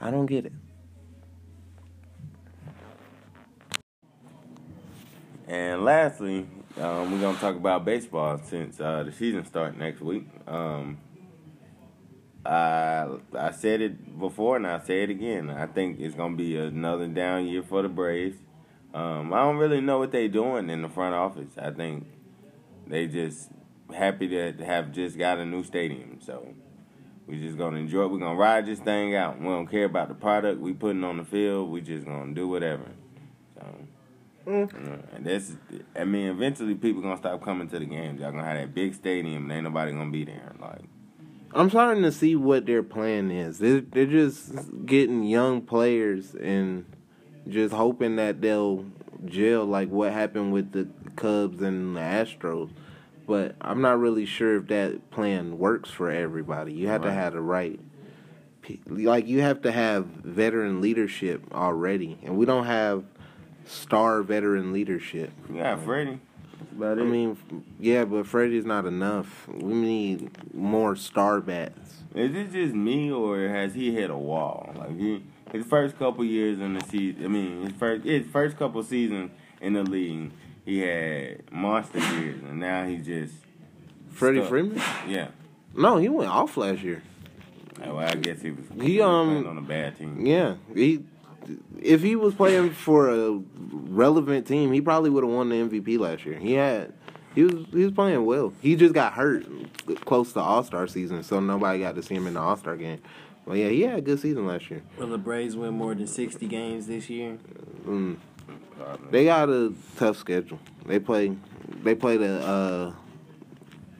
I 0.00 0.10
don't 0.10 0.26
get 0.26 0.46
it. 0.46 0.52
And 5.48 5.82
lastly, 5.82 6.46
um, 6.76 7.10
we're 7.10 7.22
gonna 7.22 7.38
talk 7.38 7.56
about 7.56 7.82
baseball 7.82 8.38
since 8.44 8.78
uh, 8.78 9.02
the 9.02 9.12
season 9.12 9.46
starts 9.46 9.78
next 9.78 10.02
week. 10.02 10.26
Um, 10.46 10.98
I 12.44 13.08
I 13.34 13.52
said 13.52 13.80
it 13.80 14.18
before 14.18 14.56
and 14.56 14.66
I 14.66 14.78
say 14.80 15.04
it 15.04 15.10
again. 15.10 15.48
I 15.48 15.64
think 15.64 16.00
it's 16.00 16.14
gonna 16.14 16.36
be 16.36 16.58
another 16.58 17.08
down 17.08 17.46
year 17.46 17.62
for 17.62 17.80
the 17.80 17.88
Braves. 17.88 18.36
Um, 18.92 19.32
I 19.32 19.38
don't 19.38 19.56
really 19.56 19.80
know 19.80 19.98
what 19.98 20.12
they're 20.12 20.28
doing 20.28 20.68
in 20.68 20.82
the 20.82 20.88
front 20.90 21.14
office. 21.14 21.56
I 21.56 21.70
think 21.70 22.06
they 22.86 23.06
just 23.06 23.48
happy 23.94 24.28
to 24.28 24.52
have 24.66 24.92
just 24.92 25.16
got 25.16 25.38
a 25.38 25.46
new 25.46 25.64
stadium. 25.64 26.18
So 26.20 26.46
we're 27.26 27.40
just 27.40 27.56
gonna 27.56 27.78
enjoy. 27.78 28.04
it. 28.04 28.10
We're 28.10 28.18
gonna 28.18 28.38
ride 28.38 28.66
this 28.66 28.80
thing 28.80 29.16
out. 29.16 29.40
We 29.40 29.46
don't 29.46 29.66
care 29.66 29.86
about 29.86 30.08
the 30.08 30.14
product 30.14 30.60
we 30.60 30.74
putting 30.74 31.04
on 31.04 31.16
the 31.16 31.24
field. 31.24 31.70
We're 31.70 31.80
just 31.80 32.04
gonna 32.04 32.34
do 32.34 32.48
whatever. 32.48 32.90
So. 33.54 33.87
Mm. 34.48 35.14
And 35.14 35.26
that's, 35.26 35.52
I 35.94 36.04
mean, 36.04 36.28
eventually 36.28 36.74
people 36.74 37.02
gonna 37.02 37.18
stop 37.18 37.42
coming 37.42 37.68
to 37.68 37.78
the 37.78 37.84
games. 37.84 38.20
Y'all 38.20 38.30
gonna 38.30 38.44
have 38.44 38.56
that 38.56 38.74
big 38.74 38.94
stadium, 38.94 39.42
and 39.44 39.52
ain't 39.52 39.64
nobody 39.64 39.92
gonna 39.92 40.10
be 40.10 40.24
there. 40.24 40.54
Like, 40.58 40.84
I'm 41.52 41.68
starting 41.68 42.02
to 42.02 42.12
see 42.12 42.34
what 42.34 42.64
their 42.64 42.82
plan 42.82 43.30
is. 43.30 43.58
They're, 43.58 43.82
they're 43.82 44.06
just 44.06 44.86
getting 44.86 45.22
young 45.24 45.60
players 45.60 46.34
and 46.34 46.86
just 47.46 47.74
hoping 47.74 48.16
that 48.16 48.40
they'll 48.40 48.86
gel 49.26 49.66
like 49.66 49.90
what 49.90 50.12
happened 50.12 50.52
with 50.52 50.72
the 50.72 50.88
Cubs 51.16 51.60
and 51.60 51.94
the 51.94 52.00
Astros. 52.00 52.70
But 53.26 53.54
I'm 53.60 53.82
not 53.82 53.98
really 53.98 54.24
sure 54.24 54.56
if 54.56 54.68
that 54.68 55.10
plan 55.10 55.58
works 55.58 55.90
for 55.90 56.10
everybody. 56.10 56.72
You 56.72 56.88
have 56.88 57.02
to 57.02 57.12
have 57.12 57.34
the 57.34 57.42
right, 57.42 57.78
like 58.86 59.26
you 59.26 59.42
have 59.42 59.60
to 59.62 59.72
have 59.72 60.06
veteran 60.06 60.80
leadership 60.80 61.42
already, 61.52 62.18
and 62.22 62.38
we 62.38 62.46
don't 62.46 62.64
have 62.64 63.04
star 63.68 64.22
veteran 64.22 64.72
leadership. 64.72 65.30
Yeah, 65.52 65.76
got 65.76 65.84
Freddie. 65.84 66.20
That's 66.58 66.72
about 66.72 66.98
I 66.98 67.02
mean, 67.02 67.36
yeah, 67.78 68.04
but 68.04 68.26
Freddie's 68.26 68.64
not 68.64 68.84
enough. 68.86 69.46
We 69.48 69.74
need 69.74 70.54
more 70.54 70.96
star 70.96 71.40
bats. 71.40 72.02
is 72.14 72.34
it 72.34 72.52
just 72.52 72.74
me 72.74 73.10
or 73.12 73.48
has 73.48 73.74
he 73.74 73.92
hit 73.92 74.10
a 74.10 74.16
wall? 74.16 74.72
Like 74.76 74.98
he, 74.98 75.22
his 75.52 75.66
first 75.66 75.98
couple 75.98 76.24
years 76.24 76.58
in 76.58 76.74
the 76.74 76.84
season. 76.84 77.24
I 77.24 77.28
mean, 77.28 77.62
his 77.62 77.72
first 77.72 78.04
his 78.04 78.26
first 78.26 78.56
couple 78.58 78.82
seasons 78.82 79.30
in 79.60 79.74
the 79.74 79.82
league, 79.82 80.30
he 80.64 80.80
had 80.80 81.50
monster 81.52 81.98
years, 81.98 82.40
and 82.42 82.58
now 82.60 82.86
he 82.86 82.96
just 82.98 83.34
Freddie 84.10 84.38
stuck. 84.38 84.48
Freeman? 84.48 84.80
Yeah. 85.06 85.28
No, 85.74 85.96
he 85.98 86.08
went 86.08 86.30
off 86.30 86.56
last 86.56 86.82
year. 86.82 87.02
Oh, 87.84 87.94
Well, 87.94 88.08
I 88.08 88.14
guess 88.16 88.40
he 88.42 88.50
was. 88.50 88.64
He, 88.80 89.00
um, 89.00 89.46
on 89.46 89.58
a 89.58 89.62
bad 89.62 89.96
team. 89.96 90.26
Yeah, 90.26 90.56
he. 90.74 91.04
If 91.80 92.02
he 92.02 92.16
was 92.16 92.34
playing 92.34 92.70
for 92.70 93.10
a 93.10 93.40
relevant 93.70 94.46
team, 94.46 94.72
he 94.72 94.80
probably 94.80 95.10
would 95.10 95.24
have 95.24 95.32
won 95.32 95.48
the 95.48 95.56
MVP 95.56 95.98
last 95.98 96.24
year. 96.24 96.38
He 96.38 96.54
had, 96.54 96.92
he 97.34 97.44
was 97.44 97.66
he 97.70 97.84
was 97.84 97.92
playing 97.92 98.24
well. 98.24 98.52
He 98.60 98.76
just 98.76 98.94
got 98.94 99.14
hurt 99.14 99.46
close 100.04 100.32
to 100.34 100.40
All 100.40 100.62
Star 100.62 100.86
season, 100.86 101.22
so 101.22 101.40
nobody 101.40 101.80
got 101.80 101.94
to 101.94 102.02
see 102.02 102.14
him 102.14 102.26
in 102.26 102.34
the 102.34 102.40
All 102.40 102.56
Star 102.56 102.76
game. 102.76 103.00
But 103.46 103.56
yeah, 103.56 103.68
he 103.68 103.82
had 103.82 103.98
a 103.98 104.02
good 104.02 104.20
season 104.20 104.46
last 104.46 104.70
year. 104.70 104.82
Will 104.98 105.06
the 105.06 105.18
Braves 105.18 105.56
win 105.56 105.74
more 105.74 105.94
than 105.94 106.06
sixty 106.06 106.46
games 106.46 106.86
this 106.86 107.08
year? 107.08 107.38
Mm. 107.86 108.18
They 109.10 109.24
got 109.24 109.48
a 109.48 109.72
tough 109.96 110.16
schedule. 110.18 110.58
They 110.86 110.98
play, 110.98 111.36
they 111.82 111.94
play 111.94 112.16
the, 112.16 112.46
uh, 112.46 112.92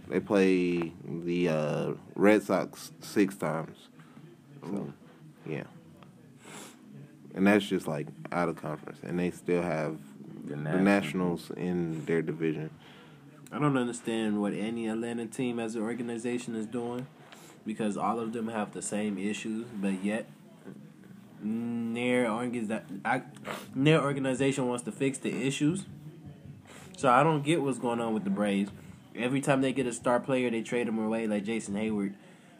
they 0.08 0.20
play 0.20 0.92
the 1.04 1.48
uh, 1.48 1.92
Red 2.14 2.42
Sox 2.42 2.92
six 3.00 3.36
times. 3.36 3.76
So, 4.62 4.92
yeah, 5.46 5.64
and 7.38 7.46
that's 7.46 7.64
just 7.64 7.86
like 7.86 8.08
out 8.32 8.48
of 8.48 8.56
conference, 8.56 8.98
and 9.04 9.16
they 9.16 9.30
still 9.30 9.62
have 9.62 9.96
The 10.44 10.56
the 10.56 10.56
Nationals. 10.56 10.84
Nationals 10.84 11.50
in 11.56 12.04
their 12.04 12.20
division. 12.20 12.70
I 13.52 13.60
don't 13.60 13.76
understand 13.78 14.40
what 14.42 14.52
any 14.52 14.88
Atlanta 14.88 15.24
team 15.24 15.60
as 15.60 15.76
an 15.76 15.82
organization 15.82 16.56
is 16.56 16.66
doing 16.66 17.06
because 17.64 17.96
all 17.96 18.18
of 18.18 18.32
them 18.32 18.48
have 18.48 18.72
the 18.72 18.82
same 18.82 19.16
issues, 19.18 19.66
but 19.80 20.04
yet 20.04 20.28
their 21.40 22.26
organiza- 22.26 23.22
their 23.72 24.02
organization 24.02 24.66
wants 24.66 24.82
to 24.82 24.92
fix 24.92 25.18
the 25.18 25.32
issues. 25.46 25.86
So 26.96 27.08
I 27.08 27.22
don't 27.22 27.44
get 27.44 27.62
what's 27.62 27.78
going 27.78 28.00
on 28.00 28.14
with 28.14 28.24
the 28.24 28.30
Braves. 28.30 28.72
Every 29.14 29.40
time 29.40 29.60
they 29.60 29.72
get 29.72 29.86
a 29.86 29.92
star 29.92 30.18
player, 30.18 30.50
they 30.50 30.62
trade 30.62 30.88
them 30.88 30.98
away, 30.98 31.28
like 31.28 31.44
Jason 31.44 31.74
Heyward. 31.74 32.14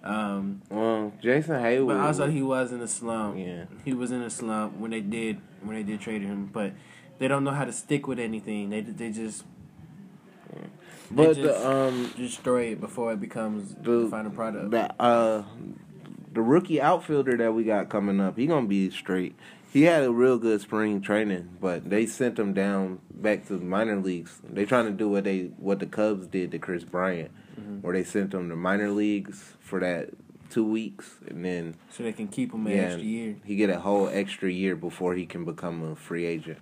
Um, 0.05 0.63
Well, 0.71 1.13
Jason 1.21 1.57
Heyward. 1.57 1.89
but 1.89 1.97
also 1.99 2.29
he 2.31 2.43
was 2.43 2.73
in 2.73 2.81
a 2.81 2.89
slump. 2.89 3.37
Yeah. 3.39 3.65
He 3.85 3.93
was 3.93 4.11
in 4.13 4.23
a 4.23 4.31
slump 4.31 4.77
when 4.79 4.91
they 4.91 5.01
did 5.01 5.41
when 5.63 5.77
they 5.77 5.83
did 5.83 6.01
trade 6.01 6.23
him, 6.23 6.47
but 6.53 6.73
they 7.19 7.27
don't 7.29 7.43
know 7.45 7.51
how 7.51 7.65
to 7.65 7.73
stick 7.73 8.07
with 8.07 8.19
anything. 8.19 8.71
They 8.71 8.81
they 8.83 9.11
just 9.11 9.45
but 11.11 11.35
they 11.35 11.35
just 11.35 11.41
the 11.41 11.69
um 11.71 12.13
destroy 12.17 12.73
it 12.73 12.81
before 12.81 13.13
it 13.13 13.21
becomes 13.21 13.75
the, 13.75 14.03
the 14.05 14.09
final 14.09 14.31
product. 14.31 14.71
that 14.71 14.95
uh 15.01 15.43
the 16.33 16.43
rookie 16.43 16.81
outfielder 16.81 17.37
that 17.39 17.53
we 17.55 17.65
got 17.65 17.89
coming 17.89 18.21
up, 18.21 18.37
he 18.37 18.47
gonna 18.47 18.67
be 18.67 18.91
straight. 18.91 19.35
He 19.73 19.83
had 19.83 20.03
a 20.05 20.11
real 20.13 20.39
good 20.39 20.61
spring 20.61 21.01
training, 21.03 21.57
but 21.61 21.91
they 21.91 22.07
sent 22.07 22.39
him 22.39 22.55
down 22.55 23.01
back 23.11 23.47
to 23.49 23.57
the 23.59 23.65
minor 23.65 23.97
leagues. 23.97 24.41
They 24.49 24.65
trying 24.65 24.87
to 24.87 24.93
do 24.93 25.09
what 25.09 25.25
they 25.25 25.51
what 25.59 25.79
the 25.81 25.87
Cubs 25.87 26.27
did 26.27 26.53
to 26.53 26.59
Kris 26.59 26.85
Bryant, 26.85 27.31
Mhm. 27.59 27.83
where 27.83 27.93
they 27.95 28.05
sent 28.05 28.33
him 28.35 28.49
to 28.49 28.57
minor 28.57 28.91
leagues 28.91 29.55
for 29.61 29.81
that 29.81 30.11
two 30.51 30.65
weeks, 30.65 31.19
and 31.29 31.45
then 31.45 31.75
so 31.91 32.03
they 32.03 32.13
can 32.13 32.29
keep 32.29 32.53
him 32.53 32.67
an 32.67 32.73
Yeah. 32.73 32.83
extra 32.85 33.03
year. 33.05 33.37
he 33.45 33.57
get 33.57 33.71
a 33.71 33.81
whole 33.81 34.09
extra 34.09 34.51
year 34.51 34.75
before 34.77 35.15
he 35.15 35.27
can 35.27 35.45
become 35.45 35.83
a 35.83 35.95
free 35.97 36.25
agent. 36.25 36.59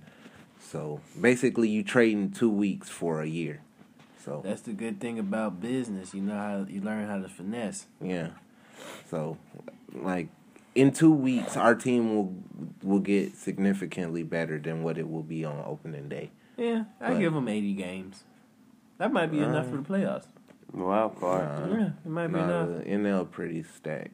So 0.58 1.00
basically, 1.20 1.68
you 1.68 1.82
trading 1.82 2.30
two 2.30 2.50
weeks 2.50 2.88
for 2.88 3.20
a 3.20 3.26
year. 3.26 3.60
So 4.18 4.42
That's 4.44 4.62
the 4.62 4.72
good 4.72 4.98
thing 4.98 5.20
about 5.20 5.60
business. 5.60 6.12
You 6.12 6.22
know 6.22 6.34
how 6.34 6.66
you 6.68 6.80
learn 6.80 7.06
how 7.06 7.18
to 7.20 7.28
finesse. 7.28 7.86
Yeah. 8.02 8.30
So, 9.08 9.38
like, 9.94 10.28
in 10.74 10.90
two 10.90 11.12
weeks, 11.12 11.56
our 11.56 11.74
team 11.76 12.14
will 12.14 12.34
will 12.82 12.98
get 12.98 13.36
significantly 13.36 14.24
better 14.24 14.58
than 14.58 14.82
what 14.82 14.98
it 14.98 15.08
will 15.08 15.22
be 15.22 15.44
on 15.44 15.62
opening 15.64 16.08
day. 16.08 16.30
Yeah, 16.56 16.84
I 17.00 17.14
give 17.14 17.34
them 17.34 17.46
eighty 17.48 17.72
games. 17.74 18.24
That 18.98 19.12
might 19.12 19.30
be 19.30 19.38
enough 19.38 19.66
Uh, 19.66 19.70
for 19.70 19.76
the 19.76 19.82
playoffs. 19.84 20.26
Wild 20.76 21.18
card. 21.18 21.70
Nah. 21.70 21.76
yeah, 21.78 21.86
it 22.04 22.06
might 22.08 22.26
be 22.28 22.34
Nah, 22.34 22.44
enough. 22.44 22.84
the 22.84 22.90
NL 22.90 23.30
pretty 23.30 23.62
stacked. 23.62 24.10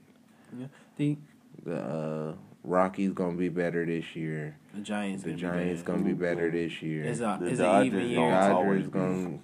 Yeah. 0.58 0.66
The 0.96 1.16
The 1.64 1.76
uh, 1.76 2.34
Rockies 2.64 3.12
gonna 3.12 3.36
be 3.36 3.48
better 3.48 3.84
this 3.84 4.14
year. 4.14 4.56
the 4.74 4.80
Giants. 4.80 5.24
The 5.24 5.30
gonna 5.30 5.40
Giants 5.40 5.82
be 5.82 5.86
gonna 5.86 6.04
be 6.04 6.12
better 6.12 6.50
this 6.50 6.80
year. 6.82 7.04
It's 7.04 7.20
a 7.20 7.36
The 7.40 7.46
it's 7.46 7.58
an 7.60 7.66
Dodgers 7.66 7.86
even 7.86 8.08
year. 8.08 8.20
always 8.20 8.84
Dodgers 8.84 8.84
be. 8.86 8.90
gonna 8.98 9.38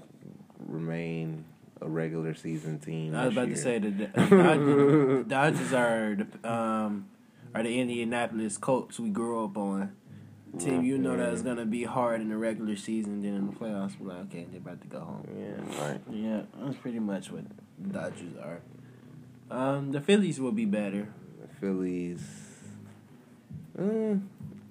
remain 0.66 1.44
a 1.81 1.88
regular 1.88 2.35
season 2.35 2.78
team. 2.78 3.14
I 3.14 3.26
was 3.26 3.35
this 3.35 3.38
about 3.38 3.46
year. 3.48 3.57
to 3.57 3.62
say 3.62 3.78
the 3.78 3.90
the 3.90 5.26
Dodgers, 5.26 5.26
Dodgers 5.26 5.72
are 5.72 6.14
the 6.16 6.50
um 6.52 7.07
are 7.54 7.62
the 7.62 7.81
Indianapolis 7.81 8.59
Colts 8.59 9.00
we 9.00 9.11
grew 9.11 9.44
up 9.44 9.57
on. 9.57 9.92
Team, 10.58 10.82
you 10.82 10.98
know 10.98 11.16
that 11.16 11.32
it's 11.32 11.42
gonna 11.42 11.66
be 11.66 11.84
hard 11.84 12.20
in 12.20 12.30
the 12.30 12.37
regular 12.37 12.74
season, 12.74 13.22
then 13.22 13.34
in 13.34 13.46
the 13.48 13.52
playoffs, 13.52 13.98
we're 14.00 14.08
like, 14.08 14.20
okay, 14.26 14.46
they're 14.50 14.61
about 14.61 14.80
to 14.80 14.87
go 14.88 15.00
home. 15.00 15.26
Yeah. 15.37 15.88
Right. 15.88 16.00
Yeah, 16.11 16.42
that's 16.58 16.76
pretty 16.76 16.98
much 16.98 17.30
what 17.30 17.44
the 17.78 17.88
Dodgers 17.92 18.34
are. 18.42 18.61
Um, 19.50 19.92
the 19.92 20.00
Phillies 20.00 20.40
will 20.40 20.52
be 20.52 20.64
better. 20.64 21.08
The 21.40 21.48
Phillies. 21.61 22.22
Mm, 23.78 24.22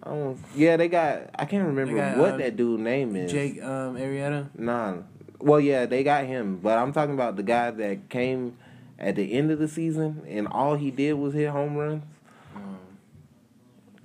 I 0.03 0.09
don't, 0.09 0.39
yeah, 0.55 0.77
they 0.77 0.87
got. 0.87 1.29
I 1.35 1.45
can't 1.45 1.65
remember 1.65 1.95
got, 1.95 2.17
what 2.17 2.33
uh, 2.33 2.37
that 2.37 2.57
dude 2.57 2.79
name 2.79 3.15
is. 3.15 3.31
Jake 3.31 3.61
um 3.61 3.95
Arrieta. 3.95 4.49
Nah. 4.57 4.97
Well, 5.39 5.59
yeah, 5.59 5.85
they 5.85 6.03
got 6.03 6.25
him, 6.25 6.57
but 6.57 6.77
I'm 6.77 6.91
talking 6.91 7.13
about 7.13 7.35
the 7.35 7.43
guy 7.43 7.69
that 7.71 8.09
came 8.09 8.57
at 8.99 9.15
the 9.15 9.33
end 9.33 9.51
of 9.51 9.59
the 9.59 9.67
season 9.67 10.23
and 10.27 10.47
all 10.47 10.75
he 10.75 10.89
did 10.89 11.13
was 11.13 11.33
hit 11.33 11.49
home 11.49 11.75
runs. 11.75 12.03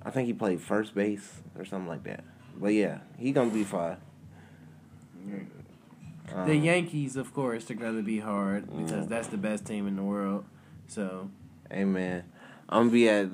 I 0.05 0.11
think 0.11 0.27
he 0.27 0.33
played 0.33 0.61
first 0.61 0.93
base 0.95 1.41
or 1.57 1.65
something 1.65 1.87
like 1.87 2.03
that. 2.03 2.23
But 2.55 2.73
yeah, 2.73 2.99
he 3.17 3.31
gonna 3.31 3.49
be 3.49 3.63
fine. 3.63 3.97
Um, 6.33 6.47
the 6.47 6.55
Yankees, 6.55 7.15
of 7.15 7.33
course, 7.33 7.69
are 7.69 7.75
gonna 7.75 8.01
be 8.01 8.19
hard 8.19 8.67
because 8.77 9.07
that's 9.07 9.27
the 9.27 9.37
best 9.37 9.65
team 9.65 9.87
in 9.87 9.95
the 9.95 10.03
world. 10.03 10.45
So 10.87 11.29
Hey 11.71 11.85
man, 11.85 12.23
I'm 12.69 12.83
gonna 12.83 12.91
be 12.91 13.09
at 13.09 13.29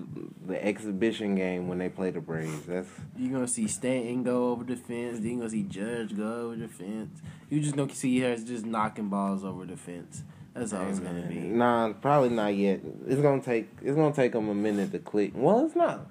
the 0.47 0.63
exhibition 0.63 1.35
game 1.35 1.67
when 1.67 1.77
they 1.77 1.89
play 1.89 2.11
the 2.11 2.21
Braves. 2.21 2.65
That's 2.65 2.89
You're 3.17 3.33
gonna 3.33 3.47
see 3.47 3.67
Stanton 3.67 4.23
go 4.23 4.49
over 4.49 4.63
the 4.63 4.75
fence. 4.75 5.19
Then 5.19 5.27
you're 5.27 5.37
gonna 5.39 5.49
see 5.49 5.63
Judge 5.63 6.15
go 6.15 6.47
over 6.47 6.55
the 6.55 6.67
fence. 6.67 7.21
You 7.49 7.59
just 7.61 7.75
gonna 7.75 7.93
see 7.93 8.19
her 8.19 8.35
just 8.37 8.65
knocking 8.65 9.09
balls 9.09 9.43
over 9.43 9.65
the 9.65 9.77
fence. 9.77 10.23
That's 10.53 10.73
all 10.73 10.87
it's 10.89 10.99
gonna 10.99 11.21
be. 11.21 11.35
Nah, 11.35 11.93
probably 11.93 12.29
not 12.29 12.55
yet. 12.55 12.81
It's 13.07 13.21
gonna 13.21 13.41
take 13.41 13.69
it's 13.81 13.95
gonna 13.95 14.13
take 14.13 14.31
them 14.33 14.49
a 14.49 14.55
minute 14.55 14.91
to 14.91 14.99
click. 14.99 15.31
Well, 15.35 15.65
it's 15.65 15.75
not. 15.75 16.07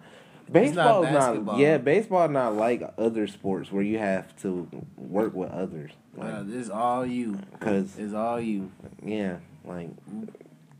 Baseball's 0.52 1.04
not, 1.04 1.12
basketball. 1.12 1.58
yeah. 1.60 1.78
Baseball 1.78 2.28
not 2.28 2.54
like 2.54 2.82
other 2.98 3.26
sports 3.26 3.70
where 3.72 3.82
you 3.82 3.98
have 3.98 4.34
to 4.42 4.68
work 4.96 5.34
with 5.34 5.50
others. 5.50 5.92
Like, 6.16 6.32
Uh, 6.34 6.44
it's 6.48 6.70
all 6.70 7.06
you. 7.06 7.38
Cause 7.60 7.96
It's 7.98 8.14
all 8.14 8.40
you. 8.40 8.70
yeah, 9.04 9.36
like, 9.64 9.90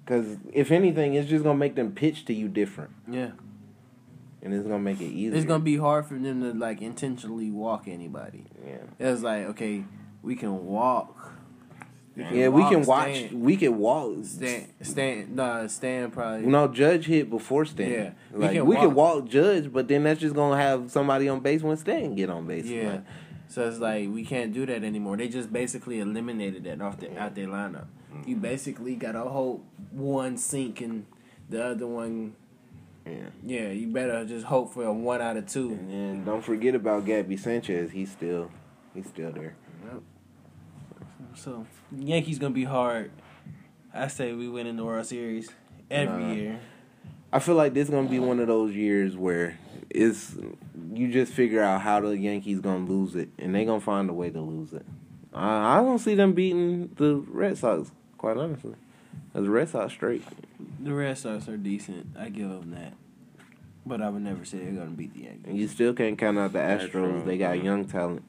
cause 0.07 0.37
if 0.53 0.71
anything, 0.71 1.15
it's 1.15 1.29
just 1.29 1.45
gonna 1.45 1.59
make 1.59 1.75
them 1.75 1.93
pitch 1.93 2.25
to 2.27 2.35
you 2.35 2.49
different, 2.49 2.91
Yeah. 3.11 3.31
and 4.43 4.53
it's 4.55 4.65
gonna 4.65 4.79
make 4.79 5.01
it 5.01 5.07
easier. 5.07 5.37
It's 5.37 5.47
gonna 5.47 5.63
be 5.65 5.77
hard 5.77 6.07
for 6.07 6.15
them 6.15 6.41
to 6.43 6.53
like 6.59 6.81
intentionally 6.83 7.51
walk 7.51 7.87
anybody. 7.87 8.45
yeah. 8.67 8.79
It's 8.99 9.23
like 9.23 9.47
okay, 9.51 9.85
we 10.23 10.35
can 10.35 10.67
walk. 10.67 11.35
Yeah, 12.19 12.49
we 12.49 12.63
can 12.63 12.79
walk, 12.81 13.07
watch. 13.07 13.17
stand. 13.17 13.41
We 13.41 13.57
can 13.57 13.79
walk. 13.79 14.25
Stand, 14.25 14.73
stand, 14.83 15.37
nah, 15.37 15.67
stand 15.69 16.13
probably. 16.13 16.47
No, 16.47 16.67
Judge 16.67 17.07
hit 17.07 17.31
before 17.31 17.65
Stanton. 17.65 17.93
Yeah, 17.93 18.11
we 18.33 18.45
like 18.45 18.53
can 18.55 18.67
we 18.67 18.77
can 18.77 18.95
walk. 18.95 19.17
walk 19.17 19.29
Judge, 19.29 19.73
but 19.73 19.87
then 19.87 20.03
that's 20.03 20.21
just 20.21 20.35
gonna 20.35 20.61
have 20.61 20.91
somebody 20.91 21.29
on 21.29 21.41
base 21.41 21.63
when 21.63 21.77
Stanton 21.77 22.17
get 22.17 22.29
on 22.29 22.47
base. 22.47 22.65
Yeah. 22.65 22.91
Like, 22.91 23.05
So 23.47 23.69
it's 23.69 23.79
like 23.79 24.09
we 24.11 24.25
can't 24.25 24.53
do 24.53 24.67
that 24.67 24.83
anymore. 24.83 25.17
They 25.17 25.29
just 25.29 25.53
basically 25.53 26.01
eliminated 26.01 26.65
that 26.65 26.83
off 26.83 26.99
the 26.99 27.17
out 27.17 27.35
their 27.35 27.47
lineup. 27.47 27.87
You 28.27 28.37
mm. 28.37 28.43
basically 28.43 28.97
got 28.97 29.15
a 29.15 29.21
whole 29.21 29.63
one 29.93 30.37
sink 30.37 30.81
and 30.81 31.07
the 31.49 31.65
other 31.65 31.87
one. 31.87 32.35
yeah. 33.07 33.29
Yeah, 33.45 33.69
you 33.69 33.87
better 33.87 34.25
just 34.25 34.47
hope 34.47 34.75
for 34.75 34.85
a 34.85 34.93
one 34.93 35.23
out 35.23 35.37
of 35.37 35.47
two. 35.47 35.71
And 35.73 36.27
don't 36.27 36.43
forget 36.43 36.75
about 36.75 37.07
Gabby 37.07 37.37
Sanchez. 37.37 37.93
He's 37.93 38.11
still, 38.11 38.51
he's 38.93 39.07
still 39.07 39.31
there. 39.31 39.55
So 41.39 41.67
Yankees 41.97 42.39
gonna 42.39 42.55
be 42.55 42.65
hard. 42.65 43.11
I 43.95 44.09
say 44.09 44.33
we 44.33 44.49
win 44.49 44.67
in 44.67 44.77
the 44.77 44.85
World 44.85 45.07
Series 45.07 45.49
every 45.91 46.23
Nah. 46.25 46.33
year. 46.33 46.61
I 47.33 47.39
feel 47.39 47.55
like 47.55 47.75
this 47.75 47.89
gonna 47.89 48.09
be 48.09 48.19
one 48.19 48.41
of 48.41 48.49
those 48.49 48.75
years 48.75 49.17
where 49.17 49.59
it's 49.91 50.37
you 50.93 51.13
just 51.13 51.33
figure 51.33 51.63
out 51.63 51.81
how 51.83 52.01
the 52.01 52.17
Yankees 52.17 52.61
gonna 52.61 52.85
lose 52.85 53.15
it, 53.15 53.29
and 53.39 53.55
they 53.55 53.65
gonna 53.65 53.81
find 53.81 54.11
a 54.11 54.13
way 54.13 54.31
to 54.31 54.41
lose 54.41 54.73
it. 54.73 54.85
I, 55.33 55.79
I 55.79 55.83
don't 55.83 55.99
see 55.99 56.15
them 56.15 56.33
beating 56.33 56.91
the 56.97 57.17
Red 57.29 57.57
Sox, 57.57 57.91
quite 58.17 58.37
honestly. 58.37 58.75
Cause 59.33 59.45
the 59.45 59.51
Red 59.51 59.69
Sox 59.69 59.93
straight. 59.93 60.25
The 60.81 60.93
Red 60.93 61.17
Sox 61.19 61.49
are 61.49 61.57
decent. 61.57 62.17
I 62.19 62.31
give 62.31 62.49
them 62.49 62.71
that. 62.73 62.95
But 63.87 64.03
I 64.03 64.09
would 64.11 64.23
never 64.23 64.45
say 64.45 64.59
they're 64.59 64.73
gonna 64.73 64.91
beat 64.91 65.15
the 65.15 65.21
Yankees. 65.25 65.45
And 65.47 65.57
you 65.57 65.69
still 65.69 65.95
can't 65.95 66.19
count 66.19 66.39
out 66.39 66.53
the 66.53 66.59
Astros. 66.59 66.91
Astros, 66.91 67.25
They 67.27 67.39
got 67.39 67.63
young 67.63 67.85
talent. 67.85 68.23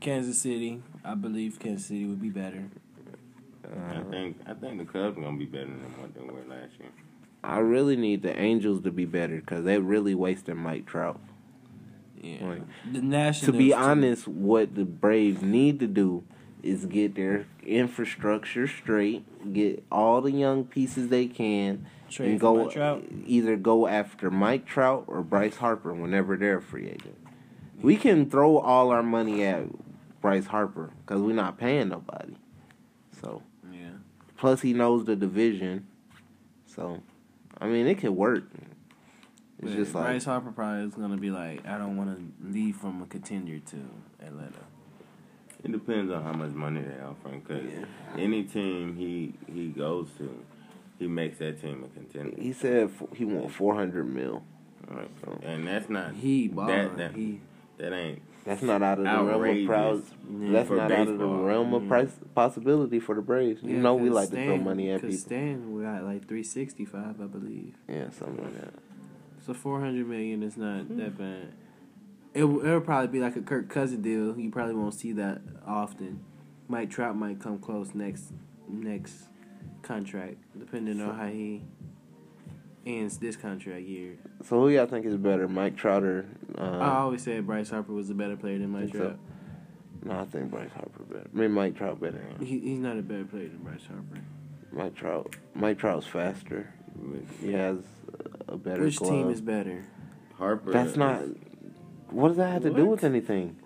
Yeah. 0.00 0.04
Kansas 0.04 0.38
City, 0.40 0.82
I 1.04 1.14
believe 1.14 1.58
Kansas 1.58 1.86
City 1.86 2.04
would 2.06 2.20
be 2.20 2.30
better. 2.30 2.64
I 3.64 3.96
Uh, 3.96 4.04
think 4.10 4.36
I 4.46 4.54
think 4.54 4.78
the 4.78 4.84
Cubs 4.84 5.18
are 5.18 5.20
gonna 5.20 5.36
be 5.36 5.44
better 5.44 5.66
than 5.66 5.92
what 6.00 6.14
they 6.14 6.20
were 6.22 6.42
last 6.48 6.78
year. 6.80 6.88
I 7.44 7.58
really 7.58 7.96
need 7.96 8.22
the 8.22 8.36
Angels 8.38 8.82
to 8.82 8.90
be 8.90 9.04
better 9.04 9.36
because 9.36 9.64
they 9.64 9.78
really 9.78 10.14
wasted 10.14 10.56
Mike 10.56 10.86
Trout. 10.86 11.20
Yeah. 12.20 12.48
Like, 12.48 12.62
the 12.92 13.00
To 13.00 13.06
Nationals. 13.06 13.56
be 13.58 13.68
too. 13.68 13.74
honest, 13.74 14.26
what 14.26 14.74
the 14.74 14.84
Braves 14.84 15.42
need 15.42 15.78
to 15.80 15.86
do 15.86 16.24
is 16.62 16.86
get 16.86 17.14
their 17.14 17.46
infrastructure 17.64 18.66
straight, 18.66 19.24
get 19.52 19.84
all 19.92 20.20
the 20.20 20.32
young 20.32 20.64
pieces 20.64 21.08
they 21.08 21.26
can, 21.26 21.86
Trade 22.10 22.30
and 22.32 22.40
go 22.40 22.64
Mike 22.64 22.72
Trout. 22.74 23.04
either 23.26 23.56
go 23.56 23.86
after 23.86 24.30
Mike 24.32 24.66
Trout 24.66 25.04
or 25.06 25.22
Bryce 25.22 25.56
Harper 25.56 25.94
whenever 25.94 26.36
they're 26.36 26.56
a 26.58 26.62
free 26.62 26.86
agent. 26.88 27.16
We 27.80 27.94
can 27.96 28.28
throw 28.28 28.58
all 28.58 28.90
our 28.90 29.04
money 29.04 29.44
at 29.44 29.66
Bryce 30.20 30.46
Harper 30.46 30.90
because 31.04 31.20
we're 31.22 31.34
not 31.34 31.58
paying 31.58 31.88
nobody. 31.88 32.34
So 33.20 33.42
Yeah. 33.72 33.90
plus 34.36 34.60
he 34.60 34.72
knows 34.72 35.04
the 35.04 35.16
division, 35.16 35.86
so 36.66 37.02
I 37.60 37.66
mean 37.68 37.86
it 37.86 37.98
could 37.98 38.10
work. 38.10 38.44
It's 39.60 39.72
But 39.72 39.76
just 39.76 39.94
like 39.94 40.04
Bryce 40.04 40.24
Harper 40.24 40.52
probably 40.52 40.84
is 40.84 40.94
gonna 40.94 41.16
be 41.16 41.30
like, 41.30 41.66
I 41.66 41.78
don't 41.78 41.96
want 41.96 42.16
to 42.16 42.46
leave 42.48 42.76
from 42.76 43.02
a 43.02 43.06
contender 43.06 43.58
to 43.58 43.76
Atlanta. 44.24 44.60
It 45.64 45.72
depends 45.72 46.12
on 46.12 46.22
how 46.22 46.32
much 46.32 46.52
money 46.52 46.80
they 46.82 47.00
offer 47.02 47.28
him. 47.30 47.40
Cause 47.42 47.62
Yeah. 47.64 47.84
any 48.22 48.44
team 48.44 48.94
he 48.96 49.34
he 49.52 49.68
goes 49.70 50.08
to, 50.18 50.44
he 51.00 51.08
makes 51.08 51.38
that 51.38 51.60
team 51.60 51.82
a 51.84 51.88
contender. 51.88 52.40
he 52.40 52.52
said 52.52 52.90
he 53.14 53.24
want 53.24 53.50
four 53.50 53.74
hundred 53.74 54.08
mil. 54.08 54.42
Right. 54.88 55.10
And 55.42 55.66
that's 55.66 55.90
not 55.90 56.14
He 56.14 56.46
balling. 56.48 56.68
that 56.68 56.96
that, 56.96 57.14
he 57.14 57.40
that 57.78 57.92
ain't 57.92 58.22
That's 58.48 58.62
not 58.62 58.82
out 58.82 58.96
of 58.96 59.04
the 59.04 59.10
realm 59.10 59.28
of 59.28 59.34
Outrageous. 59.34 59.66
proud. 59.66 60.02
That's 60.30 60.68
For 60.68 60.76
not 60.76 60.90
out 60.90 61.08
of 61.08 61.18
the 61.18 61.26
realm 61.26 61.74
of 61.74 61.82
Mhm. 61.82 61.88
price 61.88 62.18
possibility 62.34 62.98
for 62.98 63.14
the 63.14 63.20
Braves. 63.20 63.62
You 63.62 63.76
know 63.76 63.94
we 63.94 64.08
like 64.08 64.30
to 64.30 64.42
throw 64.42 64.56
money 64.56 64.90
at 64.90 65.02
people. 65.02 65.16
Stan, 65.16 65.74
we 65.74 65.82
got 65.82 66.02
like 66.04 66.26
three 66.26 66.42
sixty 66.42 66.86
five, 66.86 67.20
I 67.20 67.26
believe. 67.26 67.74
Yeah, 67.86 68.08
something 68.08 68.42
like 68.42 68.54
that. 68.58 68.74
So 69.42 69.52
four 69.52 69.80
hundred 69.80 70.08
million 70.08 70.42
is 70.42 70.56
not 70.56 70.84
Hmm. 70.84 70.96
that 70.96 71.18
bad. 71.18 71.48
It 72.32 72.44
will- 72.44 72.64
it'll 72.64 72.80
probably 72.80 73.08
be 73.08 73.20
like 73.20 73.36
a 73.36 73.42
Kirk 73.42 73.68
Cousin 73.68 74.00
deal. 74.00 74.38
You 74.38 74.50
probably 74.50 74.74
won't 74.76 74.94
see 74.94 75.12
that 75.12 75.42
often. 75.66 76.20
Mike 76.68 76.88
Trout 76.88 77.16
might 77.18 77.40
come 77.40 77.58
close 77.58 77.94
next 77.94 78.32
next 78.66 79.28
contract, 79.82 80.36
depending 80.58 81.02
on 81.02 81.14
how 81.14 81.26
he 81.26 81.64
ends 82.88 83.18
this 83.18 83.36
contract 83.36 83.82
year. 83.86 84.16
So 84.42 84.60
who 84.60 84.68
y'all 84.70 84.86
think 84.86 85.06
is 85.06 85.16
better, 85.16 85.46
Mike 85.48 85.76
Trout 85.76 86.02
or? 86.02 86.26
Uh, 86.56 86.78
I 86.78 86.98
always 86.98 87.22
said 87.22 87.46
Bryce 87.46 87.70
Harper 87.70 87.92
was 87.92 88.10
a 88.10 88.14
better 88.14 88.36
player 88.36 88.58
than 88.58 88.70
Mike 88.70 88.84
Think 88.84 88.94
so? 88.94 89.00
Trout. 89.00 89.18
no, 90.04 90.18
I 90.20 90.24
think 90.24 90.50
Bryce 90.50 90.70
Harper 90.74 91.02
better. 91.04 91.28
I 91.32 91.36
mean 91.38 91.52
Mike 91.52 91.76
Trout 91.76 92.00
better. 92.00 92.24
He, 92.40 92.58
he's 92.60 92.78
not 92.78 92.98
a 92.98 93.02
better 93.02 93.24
player 93.24 93.48
than 93.48 93.58
Bryce 93.58 93.86
Harper. 93.86 94.24
Mike 94.72 94.94
Trout. 94.94 95.36
Mike 95.54 95.78
Trout's 95.78 96.06
faster. 96.06 96.72
He 97.40 97.52
has 97.52 97.78
a 98.48 98.56
better. 98.56 98.82
Which 98.82 98.98
glove. 98.98 99.10
team 99.10 99.30
is 99.30 99.40
better? 99.40 99.84
Harper. 100.36 100.72
That's 100.72 100.96
not. 100.96 101.22
What 102.10 102.28
does 102.28 102.36
that 102.38 102.52
have 102.52 102.62
to 102.62 102.70
do 102.70 102.86
with 102.86 103.04
anything? 103.04 103.56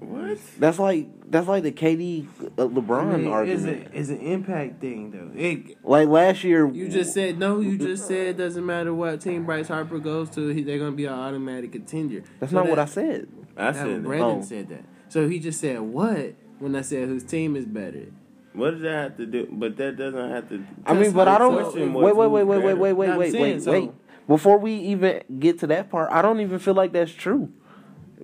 What. 0.00 0.38
That's 0.58 0.78
like 0.78 1.08
that's 1.30 1.46
like 1.48 1.62
the 1.62 1.72
KD 1.72 2.26
uh, 2.58 2.66
LeBron 2.68 3.00
I 3.00 3.16
mean, 3.16 3.20
it's, 3.26 3.28
argument. 3.28 3.86
a, 3.94 3.98
it's 3.98 4.08
an 4.08 4.20
impact 4.20 4.80
thing 4.80 5.10
though. 5.10 5.30
It, 5.38 5.84
like 5.84 6.08
last 6.08 6.44
year, 6.44 6.68
You 6.68 6.88
just 6.88 7.12
said 7.14 7.38
no. 7.38 7.60
You 7.60 7.76
just 7.78 8.06
said 8.06 8.28
it 8.28 8.36
doesn't 8.36 8.64
matter 8.64 8.94
what 8.94 9.20
team 9.20 9.44
Bryce 9.44 9.68
Harper 9.68 9.98
goes 9.98 10.30
to. 10.30 10.48
He, 10.48 10.62
they're 10.62 10.78
gonna 10.78 10.92
be 10.92 11.06
an 11.06 11.14
automatic 11.14 11.72
contender. 11.72 12.22
That's 12.40 12.52
So 12.52 12.58
not 12.58 12.68
what 12.68 12.78
I 12.78 12.84
said. 12.86 13.28
I 13.56 13.72
said 13.72 13.86
that. 13.88 14.04
Brandon 14.04 14.38
Oh. 14.38 14.42
said 14.42 14.68
that. 14.68 14.84
So 15.08 15.28
he 15.28 15.38
just 15.38 15.60
said 15.60 15.80
what 15.80 16.34
when 16.58 16.76
I 16.76 16.82
said 16.82 17.08
whose 17.08 17.24
team 17.24 17.56
is 17.56 17.64
better. 17.66 18.06
What 18.52 18.72
does 18.72 18.80
that 18.82 18.92
have 18.92 19.16
to 19.18 19.26
do? 19.26 19.48
But 19.52 19.76
that 19.76 19.96
doesn't 19.96 20.30
have 20.30 20.48
to. 20.48 20.64
I 20.86 20.94
mean, 20.94 21.12
but 21.12 21.28
I 21.28 21.38
don't. 21.38 21.54
question 21.54 21.92
Wait, 21.94 22.02
was 22.02 22.16
wait, 22.16 22.28
wait, 22.28 22.40
who's 22.40 22.48
wait, 22.48 22.58
wait, 22.64 22.74
wait, 22.74 22.92
wait, 22.92 23.16
wait, 23.16 23.32
wait, 23.40 23.62
so- 23.62 23.72
wait. 23.72 23.90
Before 24.26 24.58
we 24.58 24.74
even 24.74 25.22
get 25.38 25.58
to 25.60 25.66
that 25.68 25.90
part, 25.90 26.10
I 26.12 26.20
don't 26.20 26.40
even 26.40 26.58
feel 26.58 26.74
like 26.74 26.92
that's 26.92 27.12
true. 27.12 27.50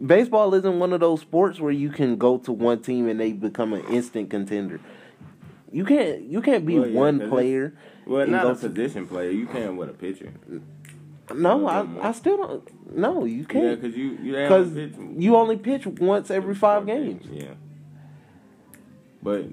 Baseball 0.05 0.55
isn't 0.55 0.79
one 0.79 0.93
of 0.93 1.01
those 1.01 1.21
sports 1.21 1.61
where 1.61 1.71
you 1.73 1.91
can 1.91 2.17
go 2.17 2.39
to 2.39 2.53
one 2.53 2.81
team 2.83 3.09
and 3.09 3.21
they 3.21 3.33
become 3.33 3.73
an 3.73 3.85
instant 3.87 4.29
contender. 4.31 4.81
You 5.71 5.85
can't. 5.85 6.23
You 6.23 6.41
can't 6.41 6.67
be 6.67 6.79
Well, 6.79 6.89
yeah, 6.89 6.99
one 6.99 7.19
'cause 7.21 7.29
player. 7.31 7.75
Well, 8.07 8.27
not 8.27 8.45
a 8.47 8.55
to- 8.61 8.69
position 8.69 9.07
player. 9.07 9.31
You 9.31 9.47
can 9.47 9.77
with 9.77 9.89
a 9.91 9.93
pitcher. 9.93 10.33
No, 11.35 11.67
I. 11.67 11.87
I 12.09 12.13
still 12.13 12.37
don't. 12.37 12.97
No, 12.97 13.25
you 13.25 13.45
can't. 13.45 13.65
Yeah, 13.65 13.75
because 13.77 13.97
you 13.97 14.19
you 14.23 14.69
pitch- 14.69 14.93
you 15.17 15.37
only 15.37 15.57
pitch 15.57 15.87
once 15.87 16.31
every 16.31 16.55
five 16.55 16.87
games. 16.87 17.25
Yeah. 17.33 17.55
But 19.23 19.47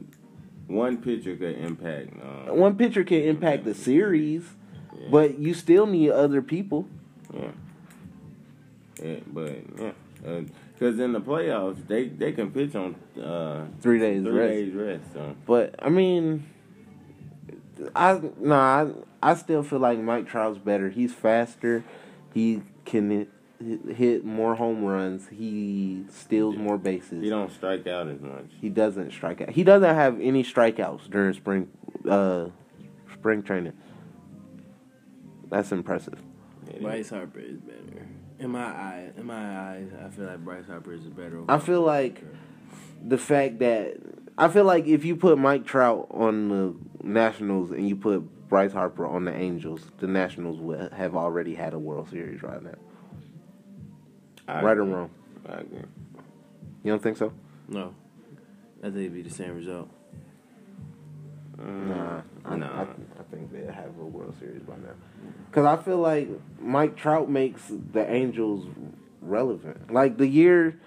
one 0.68 0.98
pitcher 0.98 1.36
could 1.36 1.58
impact. 1.58 2.10
Um, 2.50 2.58
One 2.58 2.76
pitcher 2.76 3.04
can 3.04 3.22
impact 3.22 3.64
the 3.64 3.74
series, 3.74 4.44
yeah, 5.00 5.08
but 5.10 5.40
you 5.40 5.54
still 5.54 5.86
need 5.86 6.12
other 6.12 6.42
people. 6.42 6.88
yeah. 7.34 7.52
Yeah, 9.02 9.16
but 9.34 9.54
yeah, 9.80 9.92
because 10.22 11.00
in 11.00 11.14
the 11.14 11.22
playoffs 11.22 11.88
they 11.88 12.08
they 12.08 12.32
can 12.32 12.52
pitch 12.52 12.76
on 12.76 12.96
uh, 13.22 13.66
Three 13.82 14.00
days 14.00 14.24
three 14.24 14.32
rest. 14.40 14.52
days 14.54 14.74
rest. 14.74 15.14
So 15.14 15.36
But 15.46 15.76
I 15.80 15.90
mean, 15.90 16.46
I 17.96 18.22
nah, 18.40 18.94
I, 19.22 19.32
I 19.32 19.36
still 19.36 19.64
feel 19.64 19.80
like 19.80 20.00
Mike 20.00 20.28
Trout's 20.28 20.58
better. 20.60 20.90
He's 20.90 21.14
faster. 21.14 21.84
He 22.34 22.62
can 22.86 23.28
hit, 23.60 23.96
hit 23.96 24.26
more 24.26 24.56
home 24.56 24.84
runs. 24.84 25.28
He 25.30 26.06
steals 26.10 26.56
more 26.56 26.78
bases. 26.78 27.24
he 27.24 27.30
don't 27.30 27.52
strike 27.52 27.86
out 27.88 28.08
as 28.08 28.22
much. 28.22 28.46
He 28.60 28.70
doesn't 28.70 29.12
strike 29.12 29.42
out. 29.42 29.50
He 29.50 29.64
doesn't 29.64 29.96
have 29.96 30.20
any 30.20 30.44
strikeouts 30.44 31.10
during 31.10 31.34
spring 31.34 31.70
uh 32.10 32.48
spring 33.14 33.44
training. 33.44 33.74
That's 35.50 35.72
impressive. 35.72 36.22
Bryce 36.82 37.10
Harper 37.10 37.40
is 37.40 37.60
better. 37.60 38.08
In 38.42 38.50
my 38.50 38.66
eye, 38.66 39.10
in 39.16 39.26
my 39.28 39.60
eyes, 39.60 39.92
I 40.04 40.10
feel 40.10 40.26
like 40.26 40.40
Bryce 40.40 40.66
Harper 40.66 40.94
is 40.94 41.06
a 41.06 41.10
better. 41.10 41.44
I 41.48 41.60
feel 41.60 41.82
like 41.82 42.24
the 43.08 43.20
fact 43.20 43.60
that 43.60 43.98
I 44.36 44.48
feel 44.48 44.64
like 44.64 44.88
if 44.88 45.06
you 45.06 45.16
put 45.16 45.38
Mike 45.38 45.64
Trout 45.64 46.08
on 46.10 46.50
the 46.50 46.76
Nationals 47.08 47.70
and 47.70 47.88
you 47.88 47.96
put 47.96 48.50
Bryce 48.50 48.74
Harper 48.74 49.06
on 49.06 49.26
the 49.26 49.34
Angels, 49.34 49.82
the 50.00 50.08
Nationals 50.08 50.58
would 50.60 50.92
have 50.92 51.16
already 51.16 51.54
had 51.54 51.76
a 51.76 51.80
World 51.80 52.10
Series 52.10 52.42
right 52.42 52.64
now. 52.64 52.74
I 54.48 54.64
right 54.64 54.78
or 54.78 54.86
wrong? 54.86 55.12
I 55.48 55.60
agree. 55.60 55.84
You 56.84 56.92
don't 56.92 57.04
think 57.04 57.18
so? 57.18 57.32
No, 57.68 57.94
I 58.80 58.86
think 58.86 58.98
it'd 58.98 59.14
be 59.14 59.22
the 59.22 59.30
same 59.30 59.56
result. 59.56 59.88
Nah, 61.64 62.22
I, 62.46 62.56
no. 62.56 62.66
I, 62.66 62.82
I 62.82 63.24
think 63.30 63.52
they'll 63.52 63.72
have 63.72 63.98
a 64.00 64.06
World 64.06 64.36
Series 64.40 64.62
by 64.64 64.76
now. 64.76 64.94
Because 65.50 65.66
I 65.66 65.82
feel 65.82 65.98
like 65.98 66.30
Mike 66.60 66.96
Trout 66.96 67.30
makes 67.30 67.62
the 67.94 68.10
Angels 68.10 68.68
relevant. 69.22 69.94
Like 69.94 70.18
the 70.18 70.28
year, 70.28 70.80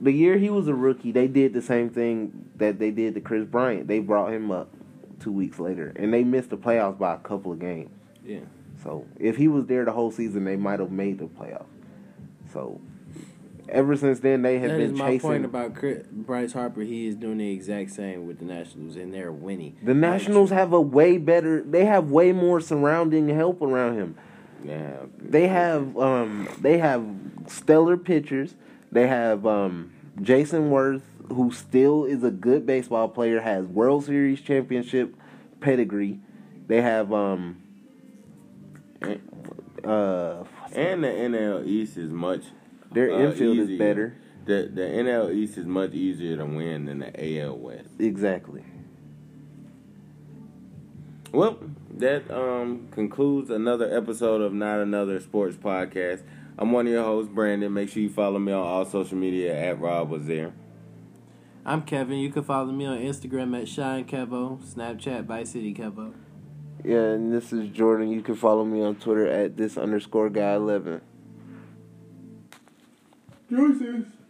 the 0.00 0.12
year 0.12 0.38
he 0.38 0.50
was 0.50 0.68
a 0.68 0.74
rookie, 0.74 1.12
they 1.12 1.28
did 1.28 1.52
the 1.52 1.62
same 1.62 1.90
thing 1.90 2.50
that 2.56 2.78
they 2.78 2.90
did 2.90 3.14
to 3.14 3.20
Kris 3.20 3.44
Bryant. 3.44 3.86
They 3.86 4.00
brought 4.00 4.32
him 4.32 4.50
up 4.50 4.70
two 5.20 5.32
weeks 5.32 5.58
later, 5.58 5.92
and 5.96 6.12
they 6.12 6.24
missed 6.24 6.50
the 6.50 6.56
playoffs 6.56 6.98
by 6.98 7.14
a 7.14 7.18
couple 7.18 7.52
of 7.52 7.60
games. 7.60 7.90
Yeah. 8.24 8.40
So 8.82 9.06
if 9.18 9.36
he 9.36 9.46
was 9.46 9.66
there 9.66 9.84
the 9.84 9.92
whole 9.92 10.10
season, 10.10 10.44
they 10.44 10.56
might 10.56 10.80
have 10.80 10.90
made 10.90 11.18
the 11.18 11.26
playoffs. 11.26 11.66
So 12.52 12.80
ever 13.72 13.96
since 13.96 14.20
then, 14.20 14.42
they 14.42 14.58
have 14.60 14.70
That 14.70 14.80
is 14.80 14.90
been 14.90 14.98
my 14.98 15.06
chasing. 15.12 15.20
point 15.20 15.44
about 15.44 15.74
Kris, 15.74 16.06
Bryce 16.10 16.52
Harper. 16.52 16.82
He 16.82 17.06
is 17.08 17.16
doing 17.16 17.38
the 17.38 17.50
exact 17.52 17.90
same 17.90 18.26
with 18.26 18.38
the 18.38 18.44
Nationals, 18.44 18.94
and 18.96 19.12
they're 19.12 19.32
winning. 19.32 19.76
the 19.82 19.94
Nationals 19.94 20.50
have 20.50 20.72
a 20.72 20.80
way 20.80 21.18
better. 21.18 21.62
They 21.62 21.84
have 21.86 22.10
way 22.10 22.32
more 22.32 22.60
surrounding 22.60 23.28
help 23.28 23.60
around 23.60 23.94
him. 23.96 24.14
Yeah. 24.64 25.06
They 25.18 25.48
have 25.48 25.98
um 25.98 26.48
they 26.60 26.78
have 26.78 27.04
stellar 27.48 27.96
pitchers. 27.96 28.54
They 28.92 29.08
have 29.08 29.44
um 29.46 29.92
Jayson 30.20 30.70
Werth, 30.70 31.02
who 31.30 31.50
still 31.50 32.04
is 32.04 32.22
a 32.22 32.30
good 32.30 32.64
baseball 32.66 33.08
player, 33.08 33.40
has 33.40 33.66
World 33.66 34.04
Series 34.04 34.40
championship 34.40 35.16
pedigree. 35.60 36.20
They 36.68 36.80
have 36.80 37.12
um 37.12 37.56
uh 39.84 40.44
And 40.74 41.02
the 41.04 41.08
NL 41.08 41.66
East 41.66 41.96
is 41.96 42.10
much. 42.12 42.44
Their 42.94 43.12
uh, 43.12 43.18
infield 43.18 43.58
is 43.58 43.78
better. 43.78 44.16
The 44.44 44.70
the 44.72 44.82
NL 44.82 45.32
East 45.32 45.56
is 45.56 45.66
much 45.66 45.92
easier 45.92 46.36
to 46.36 46.44
win 46.44 46.86
than 46.86 46.98
the 47.00 47.40
AL 47.40 47.56
West. 47.58 47.90
Exactly. 47.98 48.64
Well, 51.32 51.58
that 51.96 52.30
um 52.30 52.88
concludes 52.90 53.50
another 53.50 53.96
episode 53.96 54.40
of 54.40 54.52
Not 54.52 54.80
Another 54.80 55.20
Sports 55.20 55.56
Podcast. 55.56 56.22
I'm 56.58 56.72
one 56.72 56.86
of 56.86 56.92
your 56.92 57.04
hosts, 57.04 57.32
Brandon. 57.32 57.72
Make 57.72 57.88
sure 57.88 58.02
you 58.02 58.10
follow 58.10 58.38
me 58.38 58.52
on 58.52 58.66
all 58.66 58.84
social 58.84 59.16
media 59.16 59.58
at 59.58 59.80
Rob 59.80 60.10
was 60.10 60.26
there. 60.26 60.52
I'm 61.64 61.82
Kevin. 61.82 62.18
You 62.18 62.30
can 62.30 62.42
follow 62.42 62.72
me 62.72 62.84
on 62.84 62.98
Instagram 62.98 63.58
at 63.60 63.68
Shine 63.68 64.04
Kevo, 64.04 64.58
Snapchat 64.62 65.26
by 65.26 65.44
City 65.44 65.72
Kevo. 65.72 66.12
Yeah, 66.84 67.12
and 67.12 67.32
this 67.32 67.52
is 67.52 67.68
Jordan. 67.68 68.10
You 68.10 68.20
can 68.22 68.34
follow 68.34 68.64
me 68.64 68.82
on 68.82 68.96
Twitter 68.96 69.28
at 69.28 69.56
this 69.56 69.78
underscore 69.78 70.28
guy 70.28 70.54
eleven. 70.54 71.00
Deuces. 73.52 74.21